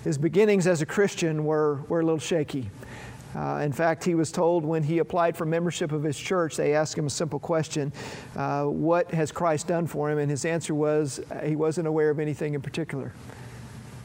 His 0.03 0.17
beginnings 0.17 0.67
as 0.67 0.81
a 0.81 0.85
Christian 0.85 1.45
were, 1.45 1.81
were 1.87 2.01
a 2.01 2.03
little 2.03 2.19
shaky. 2.19 2.69
Uh, 3.35 3.61
in 3.63 3.71
fact, 3.71 4.03
he 4.03 4.15
was 4.15 4.31
told 4.31 4.63
when 4.63 4.83
he 4.83 4.99
applied 4.99 5.35
for 5.35 5.45
membership 5.45 5.91
of 5.91 6.03
his 6.03 6.17
church, 6.17 6.55
they 6.55 6.75
asked 6.75 6.97
him 6.97 7.07
a 7.07 7.09
simple 7.09 7.39
question 7.39 7.91
uh, 8.35 8.65
What 8.65 9.11
has 9.11 9.31
Christ 9.31 9.67
done 9.67 9.87
for 9.87 10.11
him? 10.11 10.19
And 10.19 10.29
his 10.29 10.45
answer 10.45 10.75
was 10.75 11.19
uh, 11.31 11.39
he 11.39 11.55
wasn't 11.55 11.87
aware 11.87 12.09
of 12.09 12.19
anything 12.19 12.53
in 12.53 12.61
particular. 12.61 13.11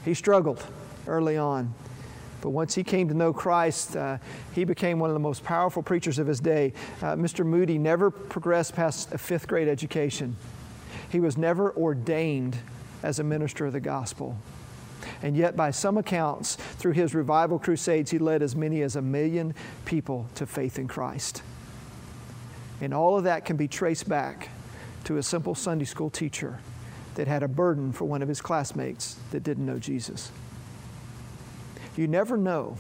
He 0.04 0.14
struggled 0.14 0.64
early 1.06 1.36
on. 1.36 1.74
But 2.40 2.50
once 2.50 2.74
he 2.74 2.84
came 2.84 3.08
to 3.08 3.14
know 3.14 3.32
Christ, 3.32 3.96
uh, 3.96 4.18
he 4.54 4.64
became 4.64 5.00
one 5.00 5.10
of 5.10 5.14
the 5.14 5.20
most 5.20 5.42
powerful 5.42 5.82
preachers 5.82 6.18
of 6.18 6.26
his 6.26 6.38
day. 6.38 6.72
Uh, 7.02 7.16
Mr. 7.16 7.44
Moody 7.44 7.78
never 7.78 8.10
progressed 8.10 8.76
past 8.76 9.12
a 9.12 9.18
fifth 9.18 9.48
grade 9.48 9.68
education, 9.68 10.36
he 11.10 11.20
was 11.20 11.36
never 11.36 11.72
ordained 11.72 12.56
as 13.02 13.18
a 13.18 13.24
minister 13.24 13.66
of 13.66 13.72
the 13.72 13.80
gospel. 13.80 14.36
And 15.22 15.36
yet, 15.36 15.56
by 15.56 15.70
some 15.70 15.98
accounts, 15.98 16.54
through 16.54 16.92
his 16.92 17.14
revival 17.14 17.58
crusades, 17.58 18.10
he 18.10 18.18
led 18.18 18.42
as 18.42 18.54
many 18.54 18.82
as 18.82 18.96
a 18.96 19.02
million 19.02 19.54
people 19.84 20.28
to 20.36 20.46
faith 20.46 20.78
in 20.78 20.86
Christ. 20.86 21.42
And 22.80 22.94
all 22.94 23.18
of 23.18 23.24
that 23.24 23.44
can 23.44 23.56
be 23.56 23.66
traced 23.66 24.08
back 24.08 24.48
to 25.04 25.16
a 25.16 25.22
simple 25.22 25.54
Sunday 25.54 25.84
school 25.84 26.10
teacher 26.10 26.60
that 27.16 27.26
had 27.26 27.42
a 27.42 27.48
burden 27.48 27.92
for 27.92 28.04
one 28.04 28.22
of 28.22 28.28
his 28.28 28.40
classmates 28.40 29.18
that 29.32 29.42
didn't 29.42 29.66
know 29.66 29.78
Jesus. 29.78 30.30
You 31.96 32.06
never 32.06 32.36
know 32.36 32.76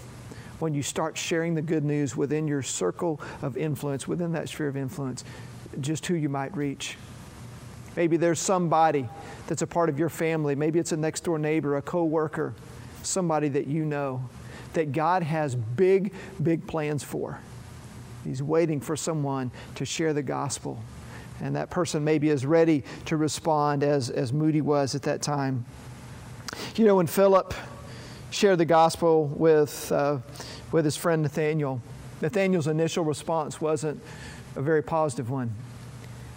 when 0.60 0.74
you 0.74 0.82
start 0.82 1.18
sharing 1.18 1.54
the 1.54 1.62
good 1.62 1.84
news 1.84 2.16
within 2.16 2.46
your 2.46 2.62
circle 2.62 3.20
of 3.42 3.56
influence, 3.56 4.06
within 4.06 4.32
that 4.32 4.48
sphere 4.48 4.68
of 4.68 4.76
influence, 4.76 5.24
just 5.80 6.06
who 6.06 6.14
you 6.14 6.28
might 6.28 6.56
reach. 6.56 6.96
Maybe 7.96 8.16
there's 8.16 8.38
somebody 8.38 9.08
that's 9.46 9.62
a 9.62 9.66
part 9.66 9.88
of 9.88 9.98
your 9.98 10.08
family. 10.08 10.54
Maybe 10.54 10.78
it's 10.78 10.92
a 10.92 10.96
next 10.96 11.24
door 11.24 11.38
neighbor, 11.38 11.76
a 11.76 11.82
coworker, 11.82 12.54
somebody 13.02 13.48
that 13.48 13.66
you 13.66 13.84
know 13.84 14.28
that 14.74 14.92
God 14.92 15.22
has 15.22 15.54
big, 15.54 16.12
big 16.42 16.66
plans 16.66 17.02
for. 17.02 17.40
He's 18.24 18.42
waiting 18.42 18.80
for 18.80 18.96
someone 18.96 19.50
to 19.76 19.84
share 19.84 20.12
the 20.12 20.22
gospel. 20.22 20.80
And 21.40 21.56
that 21.56 21.70
person 21.70 22.04
maybe 22.04 22.28
is 22.28 22.44
ready 22.44 22.84
to 23.06 23.16
respond 23.16 23.82
as, 23.82 24.10
as 24.10 24.32
Moody 24.32 24.60
was 24.60 24.94
at 24.94 25.02
that 25.02 25.22
time. 25.22 25.64
You 26.76 26.84
know, 26.84 26.96
when 26.96 27.06
Philip 27.06 27.54
shared 28.30 28.58
the 28.58 28.64
gospel 28.64 29.26
with, 29.26 29.90
uh, 29.92 30.18
with 30.72 30.84
his 30.84 30.96
friend 30.96 31.22
Nathaniel, 31.22 31.80
Nathaniel's 32.20 32.66
initial 32.66 33.04
response 33.04 33.60
wasn't 33.60 34.02
a 34.56 34.62
very 34.62 34.82
positive 34.82 35.30
one. 35.30 35.54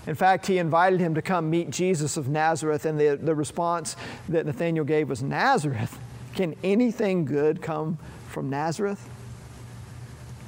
In 0.07 0.15
fact, 0.15 0.47
he 0.47 0.57
invited 0.57 0.99
him 0.99 1.15
to 1.15 1.21
come 1.21 1.49
meet 1.49 1.69
Jesus 1.69 2.17
of 2.17 2.27
Nazareth, 2.27 2.85
and 2.85 2.99
the, 2.99 3.19
the 3.21 3.35
response 3.35 3.95
that 4.29 4.45
Nathanael 4.45 4.83
gave 4.83 5.09
was 5.09 5.21
Nazareth? 5.21 5.99
Can 6.33 6.55
anything 6.63 7.25
good 7.25 7.61
come 7.61 7.97
from 8.29 8.49
Nazareth? 8.49 9.07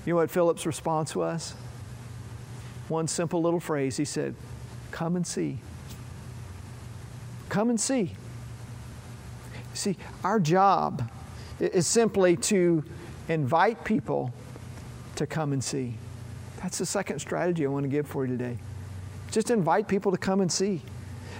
You 0.05 0.13
know 0.13 0.17
what 0.17 0.31
Philip's 0.31 0.65
response 0.65 1.15
was? 1.15 1.53
One 2.87 3.07
simple 3.07 3.41
little 3.41 3.59
phrase. 3.59 3.95
He 3.97 4.05
said, 4.05 4.35
Come 4.91 5.15
and 5.15 5.25
see. 5.25 5.59
Come 7.49 7.69
and 7.69 7.79
see. 7.79 8.13
See, 9.73 9.97
our 10.23 10.39
job 10.39 11.09
is 11.59 11.87
simply 11.87 12.35
to 12.37 12.83
invite 13.29 13.83
people 13.83 14.33
to 15.15 15.25
come 15.25 15.53
and 15.53 15.63
see. 15.63 15.95
That's 16.61 16.77
the 16.77 16.85
second 16.85 17.19
strategy 17.19 17.65
I 17.65 17.69
want 17.69 17.83
to 17.83 17.89
give 17.89 18.07
for 18.07 18.25
you 18.25 18.37
today. 18.37 18.57
Just 19.33 19.49
invite 19.49 19.87
people 19.87 20.11
to 20.11 20.17
come 20.17 20.41
and 20.41 20.51
see. 20.51 20.83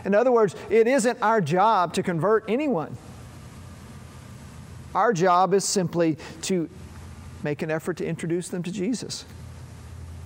In 0.03 0.15
other 0.15 0.32
words, 0.32 0.56
it 0.71 0.88
isn't 0.88 1.21
our 1.21 1.39
job 1.39 1.93
to 1.93 2.01
convert 2.01 2.43
anyone. 2.49 2.97
Our 4.95 5.13
job 5.13 5.53
is 5.53 5.63
simply 5.63 6.17
to 6.41 6.67
make 7.43 7.62
an 7.62 7.69
effort 7.69 7.97
to 7.97 8.06
introduce 8.06 8.47
them 8.47 8.63
to 8.63 8.71
Jesus. 8.71 9.25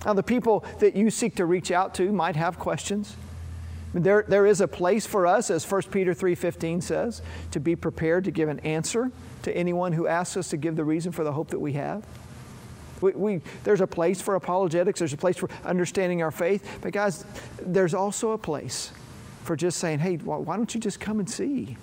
Now, 0.06 0.14
the 0.14 0.22
people 0.22 0.64
that 0.78 0.96
you 0.96 1.10
seek 1.10 1.36
to 1.36 1.44
reach 1.44 1.70
out 1.70 1.94
to 1.96 2.10
might 2.10 2.36
have 2.36 2.58
questions. 2.58 3.16
There, 3.92 4.24
there 4.26 4.46
is 4.46 4.62
a 4.62 4.68
place 4.68 5.06
for 5.06 5.26
us, 5.26 5.50
as 5.50 5.70
1 5.70 5.82
Peter 5.90 6.14
3.15 6.14 6.82
says, 6.82 7.20
to 7.50 7.60
be 7.60 7.76
prepared 7.76 8.24
to 8.24 8.30
give 8.30 8.48
an 8.48 8.60
answer 8.60 9.10
to 9.42 9.54
anyone 9.54 9.92
who 9.92 10.06
asks 10.06 10.38
us 10.38 10.48
to 10.50 10.56
give 10.56 10.74
the 10.76 10.84
reason 10.84 11.12
for 11.12 11.22
the 11.22 11.32
hope 11.32 11.50
that 11.50 11.60
we 11.60 11.74
have. 11.74 12.02
We, 13.00 13.12
we, 13.12 13.40
there's 13.64 13.80
a 13.80 13.86
place 13.86 14.20
for 14.20 14.34
apologetics, 14.34 14.98
there's 14.98 15.12
a 15.12 15.18
place 15.18 15.36
for 15.36 15.48
understanding 15.64 16.22
our 16.22 16.30
faith, 16.30 16.78
but 16.80 16.92
guys, 16.92 17.24
there's 17.62 17.94
also 17.94 18.32
a 18.32 18.38
place 18.38 18.92
for 19.44 19.56
just 19.56 19.78
saying, 19.78 20.00
hey, 20.00 20.16
why 20.16 20.56
don't 20.56 20.74
you 20.74 20.80
just 20.80 21.00
come 21.00 21.20
and 21.20 21.28
see? 21.28 21.76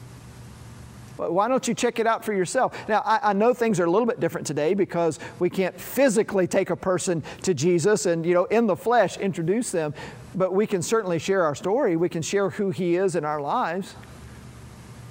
Why 1.17 1.47
don't 1.47 1.65
you 1.67 1.73
check 1.73 1.99
it 1.99 2.07
out 2.07 2.25
for 2.25 2.33
yourself? 2.33 2.87
Now, 2.89 3.01
I, 3.05 3.29
I, 3.29 3.33
know 3.33 3.53
things 3.53 3.79
are 3.79 3.85
a 3.85 3.89
little 3.89 4.05
bit 4.05 4.19
different 4.19 4.45
today 4.45 4.73
because 4.73 5.17
we 5.39 5.49
can't 5.49 5.79
physically 5.79 6.45
take 6.45 6.69
a 6.69 6.75
person 6.75 7.23
to 7.43 7.53
Jesus 7.53 8.05
and, 8.05 8.25
you 8.25 8.33
know, 8.33 8.45
in 8.45 8.67
the 8.67 8.75
flesh 8.75 9.17
introduce 9.17 9.71
them, 9.71 9.93
but 10.35 10.53
we 10.53 10.67
can 10.67 10.81
certainly 10.81 11.17
share 11.19 11.43
our 11.43 11.55
story. 11.55 11.95
We 11.95 12.09
can 12.09 12.21
share 12.21 12.49
who 12.49 12.69
He 12.69 12.97
is 12.97 13.15
in 13.15 13.23
our 13.23 13.39
lives. 13.39 13.95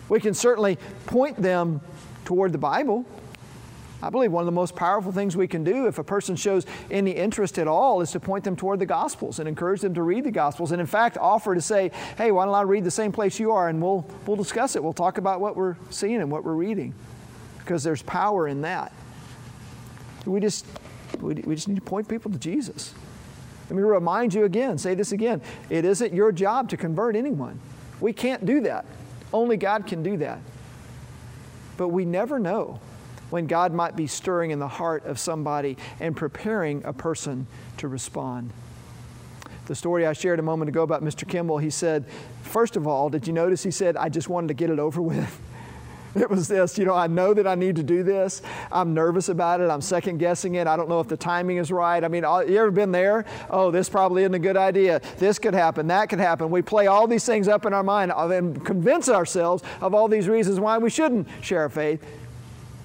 We 0.09 0.21
can 0.21 0.35
certainly 0.35 0.77
point 1.07 1.41
them 1.41 1.81
toward 2.27 2.53
the 2.53 2.59
Bible. 2.59 3.07
I 4.05 4.11
believe 4.11 4.33
one 4.33 4.43
of 4.43 4.47
the 4.47 4.53
most 4.53 4.77
powerful 4.77 5.13
things 5.13 5.35
we 5.35 5.49
can 5.49 5.65
do 5.65 5.87
if 5.87 5.99
a 5.99 6.05
person 6.05 6.37
shows 6.37 6.67
any 6.91 7.13
interest 7.13 7.59
at 7.59 7.67
all 7.67 8.03
is 8.03 8.11
to 8.13 8.21
point 8.21 8.45
them 8.45 8.55
toward 8.55 8.79
the 8.79 8.87
Gospels 8.87 9.39
and 9.39 9.49
encourage 9.49 9.81
them 9.81 9.95
to 9.95 10.03
read 10.03 10.25
the 10.25 10.31
Gospels. 10.31 10.73
And 10.73 10.81
in 10.81 10.87
fact, 10.87 11.17
offer 11.17 11.55
to 11.55 11.63
say, 11.63 11.91
hey, 12.19 12.31
why 12.31 12.45
don't 12.45 12.55
I 12.55 12.63
read 12.63 12.85
the 12.85 12.91
same 12.91 13.13
place 13.13 13.41
you 13.41 13.53
are 13.53 13.69
and 13.69 13.81
we'll, 13.81 14.07
we'll 14.27 14.37
discuss 14.37 14.77
it. 14.77 14.85
We'll 14.85 14.93
talk 14.93 15.17
about 15.17 15.41
what 15.41 15.57
we're 15.57 15.77
seeing 15.89 16.17
and 16.17 16.31
what 16.31 16.45
we're 16.45 16.53
reading 16.53 16.93
because 17.61 17.83
there's 17.83 18.03
power 18.03 18.47
in 18.47 18.61
that. 18.61 18.93
We 20.27 20.39
just, 20.39 20.67
we, 21.21 21.35
we 21.37 21.55
just 21.55 21.69
need 21.69 21.77
to 21.77 21.83
point 21.83 22.07
people 22.07 22.31
to 22.31 22.39
Jesus. 22.39 22.93
Let 23.71 23.77
me 23.77 23.83
remind 23.83 24.35
you 24.35 24.45
again, 24.45 24.77
say 24.77 24.95
this 24.95 25.13
again. 25.13 25.41
It 25.71 25.87
isn't 25.87 26.13
your 26.13 26.31
job 26.31 26.69
to 26.69 26.77
convert 26.77 27.17
anyone. 27.17 27.59
We 28.01 28.13
can't 28.13 28.45
do 28.45 28.61
that. 28.61 28.85
Only 29.33 29.57
God 29.57 29.87
can 29.87 30.03
do 30.03 30.19
that. 30.19 30.41
But 31.79 31.89
we 31.89 32.05
never 32.05 32.39
know 32.39 32.81
when 33.35 33.49
God 33.49 33.75
might 33.75 33.97
be 33.97 34.07
stirring 34.07 34.53
in 34.53 34.61
the 34.61 34.69
heart 34.69 35.05
of 35.07 35.19
somebody 35.19 35.77
and 35.99 36.17
preparing 36.17 36.85
a 36.85 36.93
person 36.93 37.49
to 37.79 37.89
respond. 37.89 38.53
The 39.67 39.75
story 39.75 40.07
I 40.07 40.13
shared 40.13 40.39
a 40.39 40.43
moment 40.43 40.69
ago 40.69 40.85
about 40.85 41.03
Mr. 41.03 41.29
Kimball, 41.29 41.59
he 41.59 41.69
said, 41.69 42.05
first 42.43 42.77
of 42.77 42.87
all, 42.87 43.11
did 43.11 43.27
you 43.27 43.33
notice 43.33 43.65
he 43.65 43.73
said, 43.73 43.97
I 43.97 44.09
just 44.09 44.29
wanted 44.29 44.47
to 44.47 44.55
get 44.55 44.71
it 44.71 44.79
over 44.79 45.03
with? 45.03 45.41
It 46.17 46.31
was 46.31 46.47
this, 46.47 46.79
you 46.79 46.85
know, 46.85 46.95
I 46.95 47.09
know 47.09 47.35
that 47.35 47.45
I 47.45 47.57
need 47.57 47.75
to 47.75 47.83
do 47.83 48.05
this. 48.05 48.41
I'm 48.71 48.95
nervous 48.95 49.29
about 49.29 49.61
it. 49.61 49.69
I'm 49.69 49.81
second 49.81 50.19
guessing 50.19 50.55
it. 50.55 50.69
I 50.69 50.77
don't 50.77 50.89
know 50.89 51.01
if 51.01 51.09
the 51.09 51.17
timing 51.17 51.57
is 51.57 51.73
right. 51.73 52.05
I 52.05 52.07
mean, 52.07 52.23
you 52.23 52.57
ever 52.57 52.71
been 52.71 52.93
there? 52.93 53.25
Oh, 53.51 53.73
this 53.73 53.89
probably 53.89 54.23
isn't 54.23 54.35
a 54.35 54.39
good 54.39 54.57
idea. 54.57 55.01
This 55.19 55.41
could 55.41 55.55
happen. 55.55 55.89
That 55.89 56.09
could 56.09 56.21
happen. 56.21 56.51
We 56.51 56.63
play 56.63 56.87
all 56.87 57.09
these 57.09 57.27
things 57.27 57.49
up 57.49 57.67
in 57.67 57.75
our 57.75 57.83
mind 57.83 58.13
and 58.13 58.65
convince 58.65 59.09
ourselves 59.09 59.65
of 59.81 59.93
all 59.93 60.07
these 60.07 60.29
reasons 60.29 60.61
why 60.61 60.79
we 60.79 60.89
shouldn't 60.89 61.27
share 61.41 61.63
our 61.63 61.69
faith. 61.69 62.01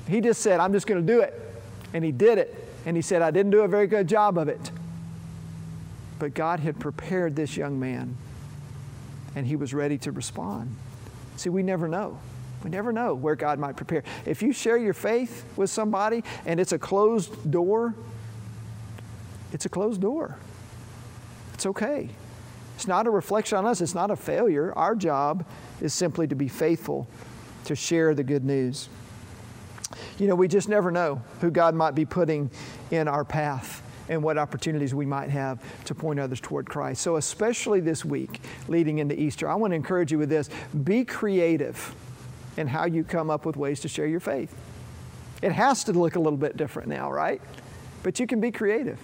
He 0.10 0.22
just 0.22 0.42
said, 0.42 0.60
I'm 0.60 0.74
just 0.74 0.88
going 0.88 1.06
to 1.06 1.14
do 1.14 1.22
it. 1.22 1.40
And 1.94 2.04
he 2.04 2.12
did 2.12 2.38
it. 2.38 2.68
And 2.86 2.96
he 2.96 3.02
said, 3.02 3.22
I 3.22 3.32
didn't 3.32 3.52
do 3.52 3.62
a 3.62 3.68
very 3.68 3.88
good 3.88 4.08
job 4.08 4.38
of 4.38 4.48
it. 4.48 4.72
But 6.18 6.34
God 6.34 6.60
had 6.60 6.80
prepared 6.80 7.36
this 7.36 7.56
young 7.56 7.80
man, 7.80 8.18
and 9.36 9.46
he 9.46 9.56
was 9.56 9.74
ready 9.74 9.98
to 10.00 10.12
respond. 10.12 10.76
See, 11.38 11.50
we 11.50 11.64
never 11.64 11.88
know. 11.88 12.20
We 12.64 12.70
never 12.70 12.92
know 12.92 13.14
where 13.14 13.36
God 13.36 13.58
might 13.58 13.78
prepare. 13.78 14.04
If 14.26 14.42
you 14.42 14.52
share 14.52 14.78
your 14.78 14.94
faith 14.94 15.46
with 15.56 15.70
somebody 15.70 16.26
and 16.46 16.60
it's 16.60 16.74
a 16.74 16.80
closed 16.80 17.50
door, 17.50 17.96
it's 19.54 19.66
a 19.66 19.70
closed 19.70 20.02
door. 20.02 20.36
It's 21.54 21.66
okay. 21.66 22.10
It's 22.76 22.88
not 22.88 23.08
a 23.08 23.10
reflection 23.10 23.58
on 23.58 23.66
us, 23.66 23.80
it's 23.80 23.96
not 23.96 24.12
a 24.12 24.16
failure. 24.16 24.74
Our 24.76 24.96
job 24.96 25.46
is 25.80 25.94
simply 25.94 26.28
to 26.28 26.36
be 26.36 26.50
faithful 26.50 27.08
to 27.66 27.76
share 27.76 28.14
the 28.14 28.24
good 28.24 28.44
news. 28.44 28.90
You 30.18 30.28
know, 30.28 30.36
we 30.36 30.48
just 30.48 30.70
never 30.70 30.92
know 30.92 31.22
who 31.42 31.52
God 31.52 31.76
might 31.76 31.96
be 31.96 32.06
putting 32.06 32.52
in 32.92 33.08
our 33.08 33.24
path 33.24 33.82
and 34.10 34.24
what 34.24 34.38
opportunities 34.38 34.94
we 34.94 35.06
might 35.06 35.30
have 35.30 35.62
to 35.86 35.96
point 35.96 36.20
others 36.20 36.42
toward 36.42 36.68
Christ. 36.68 37.02
So, 37.02 37.16
especially 37.16 37.80
this 37.80 38.04
week 38.04 38.42
leading 38.68 39.00
into 39.00 39.20
Easter, 39.20 39.48
I 39.48 39.56
want 39.56 39.72
to 39.72 39.76
encourage 39.76 40.12
you 40.12 40.18
with 40.18 40.30
this 40.30 40.50
be 40.84 41.06
creative 41.06 41.96
in 42.58 42.68
how 42.68 42.86
you 42.86 43.04
come 43.04 43.30
up 43.30 43.46
with 43.46 43.56
ways 43.56 43.80
to 43.82 43.88
share 43.88 44.08
your 44.08 44.20
faith. 44.20 44.54
It 45.42 45.52
has 45.52 45.86
to 45.86 45.94
look 45.94 46.16
a 46.16 46.20
little 46.20 46.38
bit 46.38 46.58
different 46.58 46.90
now, 46.90 47.12
right? 47.12 47.42
But 48.04 48.20
you 48.20 48.28
can 48.28 48.42
be 48.42 48.52
creative. 48.52 49.00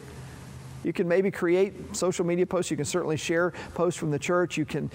You 0.83 0.91
can 0.91 1.07
maybe 1.07 1.31
create 1.31 1.95
social 1.95 2.25
media 2.25 2.45
posts. 2.45 2.69
You 2.69 2.77
can 2.77 2.85
certainly 2.85 3.17
share 3.17 3.53
posts 3.73 3.99
from 3.99 4.11
the 4.11 4.19
church. 4.19 4.57
You 4.57 4.65
can, 4.65 4.91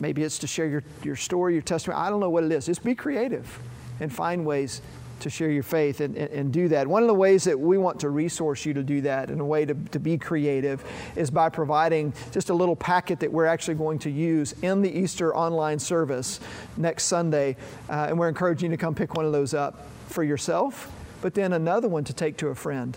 maybe 0.00 0.22
it's 0.22 0.38
to 0.38 0.46
share 0.46 0.66
your, 0.66 0.84
your 1.02 1.16
story, 1.16 1.54
your 1.54 1.62
testimony. 1.62 2.00
I 2.00 2.10
don't 2.10 2.20
know 2.20 2.30
what 2.30 2.44
it 2.44 2.52
is. 2.52 2.66
Just 2.66 2.84
be 2.84 2.94
creative 2.94 3.58
and 4.00 4.12
find 4.12 4.46
ways 4.46 4.80
to 5.20 5.30
share 5.30 5.50
your 5.50 5.62
faith 5.62 6.00
and, 6.00 6.16
and, 6.16 6.30
and, 6.30 6.52
do 6.52 6.68
that. 6.68 6.86
One 6.86 7.02
of 7.02 7.08
the 7.08 7.14
ways 7.14 7.44
that 7.44 7.58
we 7.58 7.78
want 7.78 8.00
to 8.00 8.10
resource 8.10 8.66
you 8.66 8.74
to 8.74 8.82
do 8.82 9.00
that 9.02 9.30
in 9.30 9.40
a 9.40 9.44
way 9.44 9.64
to, 9.64 9.74
to 9.92 9.98
be 9.98 10.18
creative 10.18 10.84
is 11.16 11.30
by 11.30 11.48
providing 11.48 12.12
just 12.32 12.50
a 12.50 12.54
little 12.54 12.76
packet 12.76 13.20
that 13.20 13.32
we're 13.32 13.46
actually 13.46 13.74
going 13.74 13.98
to 14.00 14.10
use 14.10 14.52
in 14.62 14.82
the 14.82 14.90
Easter 14.90 15.34
online 15.34 15.78
service 15.78 16.40
next 16.76 17.04
Sunday. 17.04 17.56
Uh, 17.88 18.06
and 18.08 18.18
we're 18.18 18.28
encouraging 18.28 18.70
you 18.70 18.76
to 18.76 18.80
come 18.80 18.94
pick 18.94 19.14
one 19.14 19.24
of 19.24 19.32
those 19.32 19.54
up 19.54 19.86
for 20.08 20.22
yourself, 20.22 20.92
but 21.22 21.34
then 21.34 21.52
another 21.52 21.88
one 21.88 22.04
to 22.04 22.12
take 22.12 22.36
to 22.38 22.48
a 22.48 22.54
friend 22.54 22.96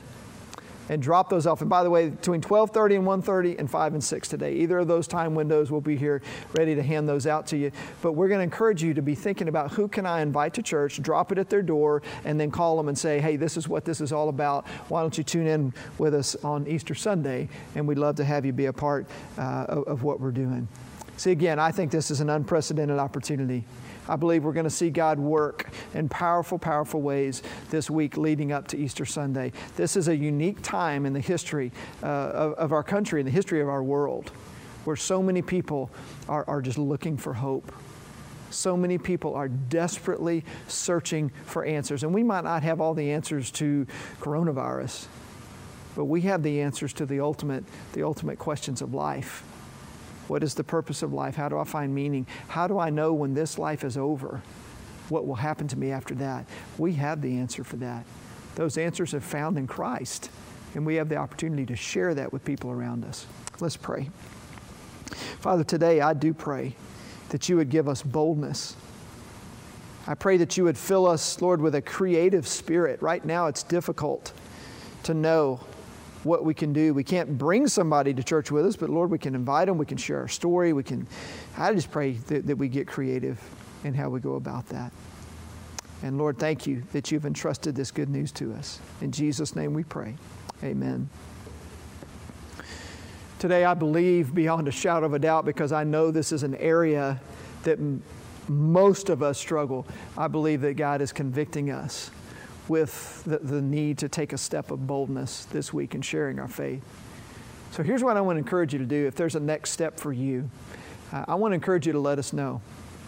and 0.89 1.02
drop 1.02 1.30
those 1.30 1.47
off. 1.47 1.62
And 1.62 1.69
by 1.69 1.84
the 1.84 1.89
way, 1.89 2.10
between 2.10 2.41
12:30 2.41 2.95
and 2.97 3.06
1:30 3.06 3.58
and 3.58 3.69
5 3.69 3.93
and 3.93 4.04
6 4.04 4.28
today, 4.28 4.54
either 4.54 4.80
of 4.80 4.88
those 4.88 5.08
time 5.08 5.36
windows, 5.36 5.71
we'll 5.71 5.82
be 5.82 5.95
here 5.95 6.21
ready 6.58 6.75
to 6.75 6.84
hand 6.84 7.08
those 7.08 7.28
out 7.28 7.47
to 7.47 7.58
you. 7.58 7.71
But 8.02 8.13
we're 8.13 8.28
going 8.28 8.39
to 8.39 8.43
encourage 8.43 8.84
you 8.84 8.93
to 8.95 9.02
be 9.02 9.15
thinking 9.15 9.47
about 9.47 9.71
who 9.71 9.88
can 9.88 10.06
I 10.06 10.21
invite 10.21 10.54
to 10.56 10.63
church, 10.63 11.02
drop 11.02 11.32
it 11.32 11.38
at 11.38 11.49
their 11.49 11.62
door, 11.62 12.02
and 12.25 12.39
then 12.39 12.52
call 12.52 12.75
them 12.75 12.88
and 12.88 12.97
say, 12.97 13.19
hey, 13.19 13.36
this 13.36 13.56
is 13.56 13.67
what 13.67 13.86
this 13.86 14.02
is 14.02 14.12
all 14.12 14.30
about. 14.30 14.67
Why 14.89 15.02
don't 15.02 15.17
you 15.17 15.23
tune 15.23 15.47
in 15.47 15.73
with 15.97 16.13
us 16.13 16.36
on 16.43 16.67
Easter 16.67 16.95
Sunday? 16.95 17.47
And 17.75 17.88
we'd 17.88 17.99
love 17.99 18.15
to 18.15 18.25
have 18.25 18.45
you 18.45 18.54
be 18.54 18.65
a 18.65 18.73
part 18.73 19.06
uh, 19.38 19.65
of, 19.69 19.88
of 19.88 20.04
what 20.04 20.19
we're 20.19 20.32
doing. 20.32 20.67
See, 21.20 21.32
again, 21.32 21.60
I 21.60 21.74
think 21.74 21.92
this 21.92 22.12
is 22.12 22.22
an 22.22 22.30
unprecedented 22.30 22.98
opportunity. 22.98 23.66
I 24.08 24.16
believe 24.16 24.46
we're 24.46 24.54
going 24.54 24.64
to 24.64 24.70
see 24.70 24.90
God 24.90 25.20
work 25.20 25.70
in 25.94 26.08
powerful, 26.08 26.58
powerful 26.58 27.02
ways 27.02 27.44
this 27.70 27.90
week 27.90 28.16
leading 28.16 28.54
up 28.54 28.70
to 28.70 28.78
Easter 28.78 29.06
Sunday. 29.06 29.52
This 29.76 29.98
is 29.98 30.08
a 30.08 30.16
unique 30.16 30.62
time 30.62 31.06
in 31.06 31.12
the 31.12 31.20
history 31.20 31.74
uh, 32.02 32.06
of, 32.06 32.54
of, 32.54 32.72
our 32.72 32.84
country, 32.84 33.20
in 33.20 33.26
the 33.26 33.34
history 33.34 33.60
of 33.60 33.68
our 33.68 33.84
world, 33.84 34.32
where 34.86 34.96
so 34.96 35.22
many 35.22 35.42
people 35.42 35.92
are, 36.30 36.46
are 36.48 36.62
just 36.62 36.78
looking 36.78 37.18
for 37.18 37.34
hope. 37.34 37.70
So 38.50 38.78
many 38.78 38.98
people 38.98 39.36
are 39.36 39.50
desperately 39.50 40.46
searching 40.70 41.34
for 41.44 41.66
answers. 41.66 42.04
And 42.04 42.14
we 42.14 42.24
might 42.24 42.46
not 42.46 42.64
have 42.64 42.80
all 42.80 42.94
the 42.94 43.12
answers 43.12 43.52
to 43.52 43.86
coronavirus, 44.22 45.08
but 45.98 46.06
we 46.06 46.22
have 46.22 46.44
the 46.44 46.62
answers 46.62 46.94
to 46.94 47.06
the 47.06 47.20
ultimate, 47.20 47.66
the 47.92 48.04
ultimate 48.04 48.40
questions 48.40 48.82
of 48.82 48.94
life. 48.94 49.44
What 50.30 50.44
is 50.44 50.54
the 50.54 50.63
purpose 50.63 51.02
of 51.02 51.12
life? 51.12 51.36
How 51.36 51.50
do 51.50 51.58
I 51.58 51.63
find 51.63 51.94
meaning? 51.94 52.28
How 52.48 52.68
do 52.68 52.78
I 52.78 52.89
know 52.89 53.13
when 53.13 53.34
this 53.34 53.58
life 53.58 53.84
is 53.84 53.98
over? 53.98 54.42
What 55.10 55.26
will 55.26 55.36
happen 55.36 55.68
to 55.70 55.78
me 55.78 55.92
after 55.92 56.13
that? 56.15 56.46
We 56.78 56.94
have 56.94 57.22
the 57.22 57.38
answer 57.38 57.63
for 57.63 57.78
that. 57.78 58.06
Those 58.56 58.78
answers 58.78 59.13
are 59.13 59.22
found 59.22 59.58
in 59.58 59.65
Christ, 59.65 60.30
and 60.76 60.86
we 60.86 60.96
have 60.96 61.10
the 61.10 61.15
opportunity 61.15 61.65
to 61.65 61.76
share 61.76 62.13
that 62.13 62.32
with 62.32 62.46
people 62.46 62.70
around 62.70 63.06
us. 63.06 63.26
Let's 63.60 63.78
pray. 63.78 64.10
Father, 65.39 65.63
today 65.63 66.00
I 66.02 66.13
do 66.13 66.34
pray 66.34 66.76
that 67.30 67.50
you 67.50 67.56
would 67.58 67.70
give 67.70 67.89
us 67.89 68.04
boldness. 68.04 68.76
I 70.06 70.13
pray 70.13 70.38
that 70.38 70.58
you 70.58 70.63
would 70.63 70.78
fill 70.78 71.08
us, 71.08 71.42
Lord, 71.42 71.60
with 71.62 71.74
a 71.74 71.82
creative 71.82 72.48
spirit. 72.48 73.02
Right 73.02 73.24
now 73.26 73.48
it's 73.48 73.63
difficult 73.63 74.32
to 75.04 75.13
know 75.13 75.60
what 76.24 76.44
we 76.44 76.54
can 76.54 76.74
do. 76.74 76.94
We 76.94 77.04
can't 77.04 77.38
bring 77.38 77.68
somebody 77.68 78.14
to 78.14 78.24
church 78.24 78.52
with 78.52 78.66
us, 78.66 78.76
but 78.76 78.90
Lord, 78.90 79.10
we 79.10 79.18
can 79.18 79.36
invite 79.36 79.68
them. 79.68 79.78
We 79.78 79.86
can 79.86 79.98
share 79.98 80.20
our 80.20 80.28
story. 80.28 80.74
We 80.74 80.84
can, 80.84 81.08
I 81.58 81.74
just 81.74 81.92
pray 81.92 82.14
that, 82.28 82.48
that 82.48 82.58
we 82.58 82.68
get 82.68 82.88
creative 82.88 83.42
in 83.84 83.94
how 83.94 84.10
we 84.10 84.20
go 84.20 84.36
about 84.36 84.68
that. 84.70 84.92
And 86.02 86.18
Lord, 86.18 86.38
thank 86.38 86.66
you 86.66 86.84
that 86.94 87.12
you've 87.12 87.26
entrusted 87.26 87.76
this 87.76 87.92
good 87.92 88.10
news 88.10 88.32
to 88.34 88.54
us. 88.54 88.80
In 89.02 89.12
Jesus' 89.12 89.56
name 89.56 89.74
we 89.74 89.84
pray. 89.84 90.16
Amen. 90.64 91.10
Today, 93.38 93.64
I 93.64 93.74
believe 93.74 94.34
beyond 94.34 94.68
a 94.68 94.72
shadow 94.72 95.06
of 95.06 95.14
a 95.14 95.20
doubt 95.20 95.46
because 95.46 95.72
I 95.72 95.86
know 95.86 96.12
this 96.12 96.34
is 96.34 96.44
an 96.44 96.56
area 96.56 97.20
that 97.64 97.80
most 98.50 99.10
of 99.10 99.24
us 99.24 99.38
struggle. 99.38 99.86
I 100.18 100.28
believe 100.28 100.62
that 100.62 100.74
God 100.74 101.02
is 101.02 101.14
convicting 101.14 101.70
us 101.70 102.12
with 102.70 103.24
the, 103.26 103.40
the 103.40 103.62
need 103.62 103.98
to 104.00 104.10
take 104.10 104.34
a 104.34 104.38
step 104.38 104.72
of 104.72 104.86
boldness 104.88 105.46
this 105.46 105.74
week 105.74 105.96
in 105.96 106.02
sharing 106.02 106.40
our 106.40 106.48
faith. 106.48 106.84
So 107.72 107.84
here's 107.84 108.04
what 108.04 108.18
I 108.18 108.22
want 108.22 108.36
to 108.38 108.40
encourage 108.40 108.74
you 108.74 108.80
to 108.80 108.86
do 108.86 109.08
if 109.08 109.16
there's 109.16 109.36
a 109.36 109.40
next 109.40 109.72
step 109.72 110.00
for 110.00 110.12
you. 110.12 110.50
Uh, 111.12 111.26
I 111.28 111.36
want 111.36 111.52
to 111.52 111.56
encourage 111.56 111.86
you 111.86 111.94
to 111.94 112.00
let 112.00 112.20
us 112.20 112.34
know. 112.34 112.62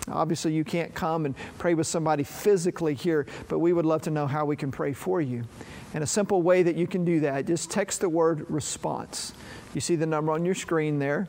Obviously, 0.07 0.53
you 0.53 0.63
can't 0.63 0.93
come 0.93 1.25
and 1.25 1.35
pray 1.59 1.75
with 1.75 1.85
somebody 1.85 2.23
physically 2.23 2.95
here, 2.95 3.27
but 3.47 3.59
we 3.59 3.71
would 3.71 3.85
love 3.85 4.01
to 4.03 4.11
know 4.11 4.25
how 4.25 4.45
we 4.45 4.55
can 4.55 4.71
pray 4.71 4.93
for 4.93 5.21
you. 5.21 5.43
And 5.93 6.03
a 6.03 6.07
simple 6.07 6.41
way 6.41 6.63
that 6.63 6.75
you 6.75 6.87
can 6.87 7.05
do 7.05 7.19
that, 7.21 7.45
just 7.45 7.69
text 7.69 8.01
the 8.01 8.09
word 8.09 8.49
response. 8.49 9.33
You 9.73 9.81
see 9.81 9.95
the 9.95 10.05
number 10.05 10.31
on 10.31 10.43
your 10.43 10.55
screen 10.55 10.99
there, 10.99 11.27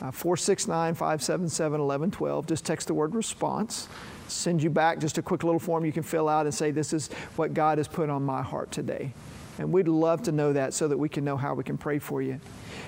uh, 0.00 0.10
469 0.10 0.94
577 0.94 1.72
1112. 1.72 2.46
Just 2.46 2.64
text 2.64 2.86
the 2.86 2.94
word 2.94 3.14
response. 3.14 3.88
Send 4.28 4.62
you 4.62 4.70
back 4.70 4.98
just 4.98 5.18
a 5.18 5.22
quick 5.22 5.44
little 5.44 5.60
form 5.60 5.84
you 5.84 5.92
can 5.92 6.02
fill 6.02 6.28
out 6.28 6.46
and 6.46 6.54
say, 6.54 6.70
This 6.70 6.92
is 6.92 7.08
what 7.36 7.54
God 7.54 7.78
has 7.78 7.88
put 7.88 8.10
on 8.10 8.22
my 8.22 8.42
heart 8.42 8.70
today. 8.70 9.12
And 9.58 9.72
we'd 9.72 9.88
love 9.88 10.22
to 10.24 10.32
know 10.32 10.52
that 10.52 10.74
so 10.74 10.88
that 10.88 10.98
we 10.98 11.08
can 11.08 11.24
know 11.24 11.36
how 11.36 11.54
we 11.54 11.62
can 11.62 11.78
pray 11.78 11.98
for 11.98 12.20
you. 12.20 12.40